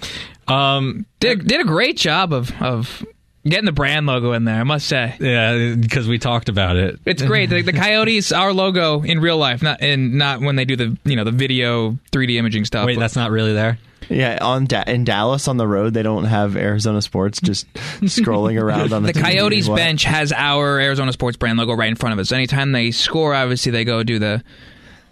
Um, 0.48 1.06
Did 1.20 1.46
did 1.46 1.60
a 1.60 1.64
great 1.64 1.96
job 1.96 2.32
of 2.32 2.52
of 2.62 3.04
getting 3.44 3.64
the 3.64 3.72
brand 3.72 4.06
logo 4.06 4.32
in 4.32 4.44
there. 4.44 4.60
I 4.60 4.64
must 4.64 4.86
say. 4.86 5.14
yeah, 5.20 5.74
because 5.74 6.08
we 6.08 6.18
talked 6.18 6.48
about 6.48 6.76
it. 6.76 6.98
It's 7.04 7.22
great. 7.22 7.50
The, 7.50 7.62
the 7.62 7.72
Coyotes, 7.72 8.32
our 8.32 8.52
logo 8.52 9.02
in 9.02 9.20
real 9.20 9.38
life, 9.38 9.62
not 9.62 9.82
in 9.82 10.18
not 10.18 10.40
when 10.40 10.56
they 10.56 10.64
do 10.64 10.76
the 10.76 10.96
you 11.04 11.16
know 11.16 11.24
the 11.24 11.32
video 11.32 11.92
3D 12.12 12.36
imaging 12.36 12.64
stuff. 12.64 12.86
Wait, 12.86 12.98
that's 12.98 13.16
not 13.16 13.30
really 13.30 13.52
there. 13.52 13.78
Yeah, 14.08 14.38
on 14.40 14.66
da- 14.66 14.84
in 14.86 15.02
Dallas 15.04 15.48
on 15.48 15.56
the 15.56 15.66
road, 15.66 15.92
they 15.92 16.04
don't 16.04 16.26
have 16.26 16.56
Arizona 16.56 17.02
sports 17.02 17.40
just 17.40 17.72
scrolling 17.74 18.60
around 18.60 18.92
on 18.92 19.02
the, 19.02 19.12
the 19.12 19.18
TV. 19.18 19.22
Coyotes 19.22 19.68
bench 19.68 20.04
has 20.04 20.32
our 20.32 20.78
Arizona 20.78 21.12
Sports 21.12 21.36
brand 21.36 21.58
logo 21.58 21.74
right 21.74 21.88
in 21.88 21.96
front 21.96 22.12
of 22.12 22.18
us. 22.20 22.30
Anytime 22.30 22.70
they 22.70 22.92
score, 22.92 23.34
obviously 23.34 23.72
they 23.72 23.84
go 23.84 24.04
do 24.04 24.20
the 24.20 24.44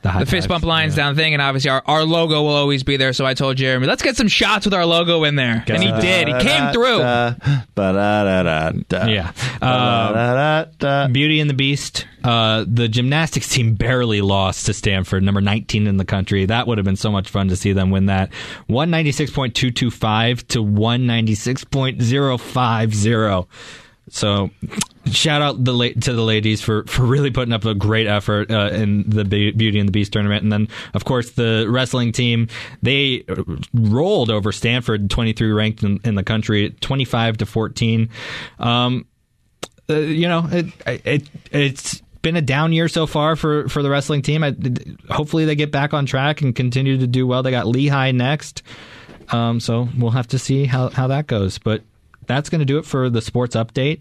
The, 0.04 0.10
high 0.10 0.20
the 0.20 0.26
fist 0.26 0.48
bump 0.48 0.64
lines 0.64 0.92
Yeah. 0.96 1.04
down 1.04 1.16
thing, 1.16 1.32
and 1.32 1.40
obviously 1.40 1.70
our, 1.70 1.82
our 1.86 2.04
logo 2.04 2.42
will 2.42 2.50
always 2.54 2.82
be 2.82 2.98
there. 2.98 3.14
So 3.14 3.24
I 3.24 3.32
told 3.32 3.56
Jeremy, 3.56 3.86
let's 3.86 4.02
get 4.02 4.16
some 4.16 4.28
shots 4.28 4.66
with 4.66 4.74
our 4.74 4.84
logo 4.84 5.24
in 5.24 5.34
there, 5.36 5.64
and 5.66 5.82
he 5.82 5.90
did. 6.00 6.28
He 6.28 6.34
came 6.40 6.72
through. 6.74 6.98
Yeah. 6.98 7.34
Ba-da-da-da. 9.60 11.08
Beauty 11.08 11.40
and 11.40 11.48
the 11.48 11.54
Beast. 11.54 12.06
Uh, 12.22 12.64
the 12.68 12.86
gymnastics 12.88 13.48
team 13.48 13.74
barely 13.74 14.20
lost 14.20 14.66
to 14.66 14.74
Stanford, 14.74 15.22
number 15.22 15.40
19 15.40 15.86
in 15.86 15.96
the 15.96 16.04
country. 16.04 16.44
That 16.46 16.66
would 16.66 16.76
have 16.78 16.84
been 16.84 16.96
so 16.96 17.10
much 17.10 17.28
fun 17.30 17.48
to 17.48 17.56
see 17.56 17.72
them 17.72 17.90
win 17.90 18.04
that. 18.06 18.30
196.225 18.68 20.46
to 20.48 20.62
196.050. 20.62 23.46
So, 24.10 24.50
shout 25.06 25.40
out 25.40 25.64
the 25.64 25.72
la- 25.72 26.00
to 26.00 26.12
the 26.12 26.22
ladies 26.22 26.60
for, 26.60 26.84
for 26.84 27.04
really 27.04 27.30
putting 27.30 27.54
up 27.54 27.64
a 27.64 27.74
great 27.74 28.06
effort 28.06 28.50
uh, 28.50 28.70
in 28.72 29.08
the 29.08 29.24
Be- 29.24 29.52
Beauty 29.52 29.78
and 29.78 29.88
the 29.88 29.92
Beast 29.92 30.12
tournament. 30.12 30.42
And 30.42 30.52
then, 30.52 30.68
of 30.92 31.04
course, 31.04 31.32
the 31.32 31.66
wrestling 31.68 32.12
team 32.12 32.48
they 32.82 33.24
rolled 33.72 34.30
over 34.30 34.52
Stanford, 34.52 35.08
23 35.08 35.52
ranked 35.52 35.82
in, 35.82 36.00
in 36.04 36.14
the 36.14 36.22
country, 36.22 36.70
25 36.80 37.38
to 37.38 37.46
14. 37.46 38.10
Um, 38.58 39.06
uh, 39.88 39.96
you 39.96 40.28
know, 40.28 40.48
it, 40.50 40.66
it 40.86 41.28
it's 41.50 42.02
been 42.22 42.36
a 42.36 42.42
down 42.42 42.72
year 42.72 42.88
so 42.88 43.06
far 43.06 43.36
for 43.36 43.68
for 43.68 43.82
the 43.82 43.90
wrestling 43.90 44.22
team. 44.22 44.42
I, 44.42 44.54
hopefully, 45.10 45.44
they 45.44 45.54
get 45.54 45.70
back 45.70 45.94
on 45.94 46.06
track 46.06 46.40
and 46.40 46.54
continue 46.54 46.98
to 46.98 47.06
do 47.06 47.26
well. 47.26 47.42
They 47.42 47.50
got 47.50 47.66
Lehigh 47.66 48.12
next, 48.12 48.62
um, 49.30 49.60
so 49.60 49.88
we'll 49.98 50.10
have 50.10 50.28
to 50.28 50.38
see 50.38 50.64
how 50.64 50.88
how 50.88 51.08
that 51.08 51.26
goes. 51.26 51.58
But 51.58 51.82
that's 52.26 52.50
going 52.50 52.60
to 52.60 52.64
do 52.64 52.78
it 52.78 52.84
for 52.84 53.10
the 53.10 53.20
sports 53.20 53.56
update. 53.56 54.00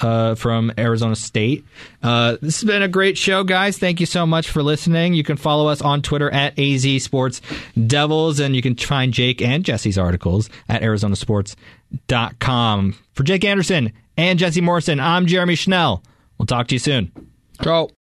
Uh, 0.00 0.34
from 0.34 0.72
Arizona 0.76 1.14
State. 1.14 1.64
Uh, 2.02 2.36
this 2.42 2.60
has 2.60 2.66
been 2.66 2.82
a 2.82 2.88
great 2.88 3.16
show, 3.16 3.44
guys. 3.44 3.78
Thank 3.78 4.00
you 4.00 4.06
so 4.06 4.26
much 4.26 4.50
for 4.50 4.60
listening. 4.60 5.14
You 5.14 5.22
can 5.22 5.36
follow 5.36 5.68
us 5.68 5.80
on 5.80 6.02
Twitter 6.02 6.28
at 6.28 6.58
AZ 6.58 7.04
Sports 7.04 7.40
Devils, 7.86 8.40
and 8.40 8.56
you 8.56 8.62
can 8.62 8.74
find 8.74 9.14
Jake 9.14 9.40
and 9.40 9.64
Jesse's 9.64 9.96
articles 9.96 10.50
at 10.68 10.82
ArizonaSports.com. 10.82 12.96
For 13.12 13.22
Jake 13.22 13.44
Anderson 13.44 13.92
and 14.16 14.40
Jesse 14.40 14.60
Morrison, 14.60 14.98
I'm 14.98 15.26
Jeremy 15.26 15.54
Schnell. 15.54 16.02
We'll 16.36 16.46
talk 16.46 16.66
to 16.68 16.74
you 16.74 16.80
soon. 16.80 17.12
Go. 17.62 17.90